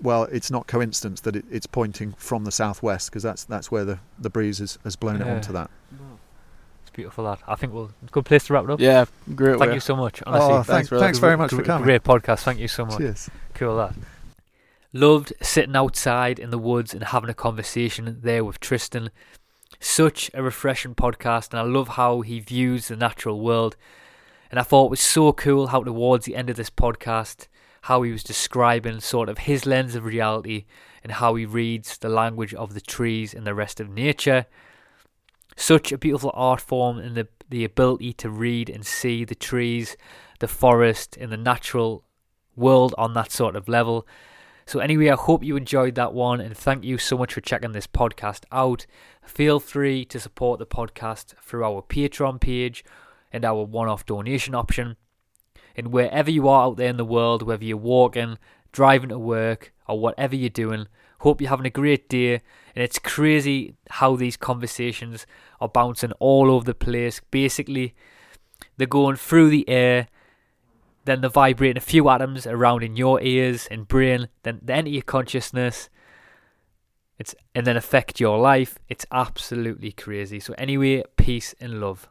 [0.00, 3.84] well it's not coincidence that it, it's pointing from the southwest because that's that's where
[3.84, 5.70] the the breeze has, has blown it onto that
[6.92, 7.24] beautiful.
[7.24, 7.38] lad.
[7.46, 8.80] I think we'll good place to wrap it up.
[8.80, 9.58] Yeah, great.
[9.58, 9.74] Thank way.
[9.74, 10.22] you so much.
[10.26, 12.40] Honestly, oh, thanks thanks, for thanks, very much for Gr- coming Great podcast.
[12.40, 12.98] Thank you so much.
[12.98, 13.94] cheers Cool that.
[14.92, 19.10] Loved sitting outside in the woods and having a conversation there with Tristan.
[19.80, 23.76] Such a refreshing podcast, and I love how he views the natural world.
[24.50, 27.48] And I thought it was so cool how, towards the end of this podcast,
[27.82, 30.66] how he was describing sort of his lens of reality
[31.02, 34.46] and how he reads the language of the trees and the rest of nature.
[35.56, 39.96] Such a beautiful art form and the, the ability to read and see the trees,
[40.40, 42.04] the forest, and the natural
[42.56, 44.06] world on that sort of level.
[44.64, 47.72] So, anyway, I hope you enjoyed that one and thank you so much for checking
[47.72, 48.86] this podcast out.
[49.22, 52.84] Feel free to support the podcast through our Patreon page
[53.32, 54.96] and our one off donation option.
[55.74, 58.38] And wherever you are out there in the world, whether you're walking,
[58.72, 60.86] driving to work, or whatever you're doing,
[61.22, 62.34] hope you're having a great day.
[62.74, 65.26] And it's crazy how these conversations
[65.60, 67.20] are bouncing all over the place.
[67.30, 67.94] Basically,
[68.76, 70.08] they're going through the air,
[71.04, 74.90] then they're vibrating a few atoms around in your ears and brain, then they enter
[74.90, 75.88] your consciousness.
[77.18, 78.78] It's and then affect your life.
[78.88, 80.40] It's absolutely crazy.
[80.40, 82.08] So anyway, peace and love.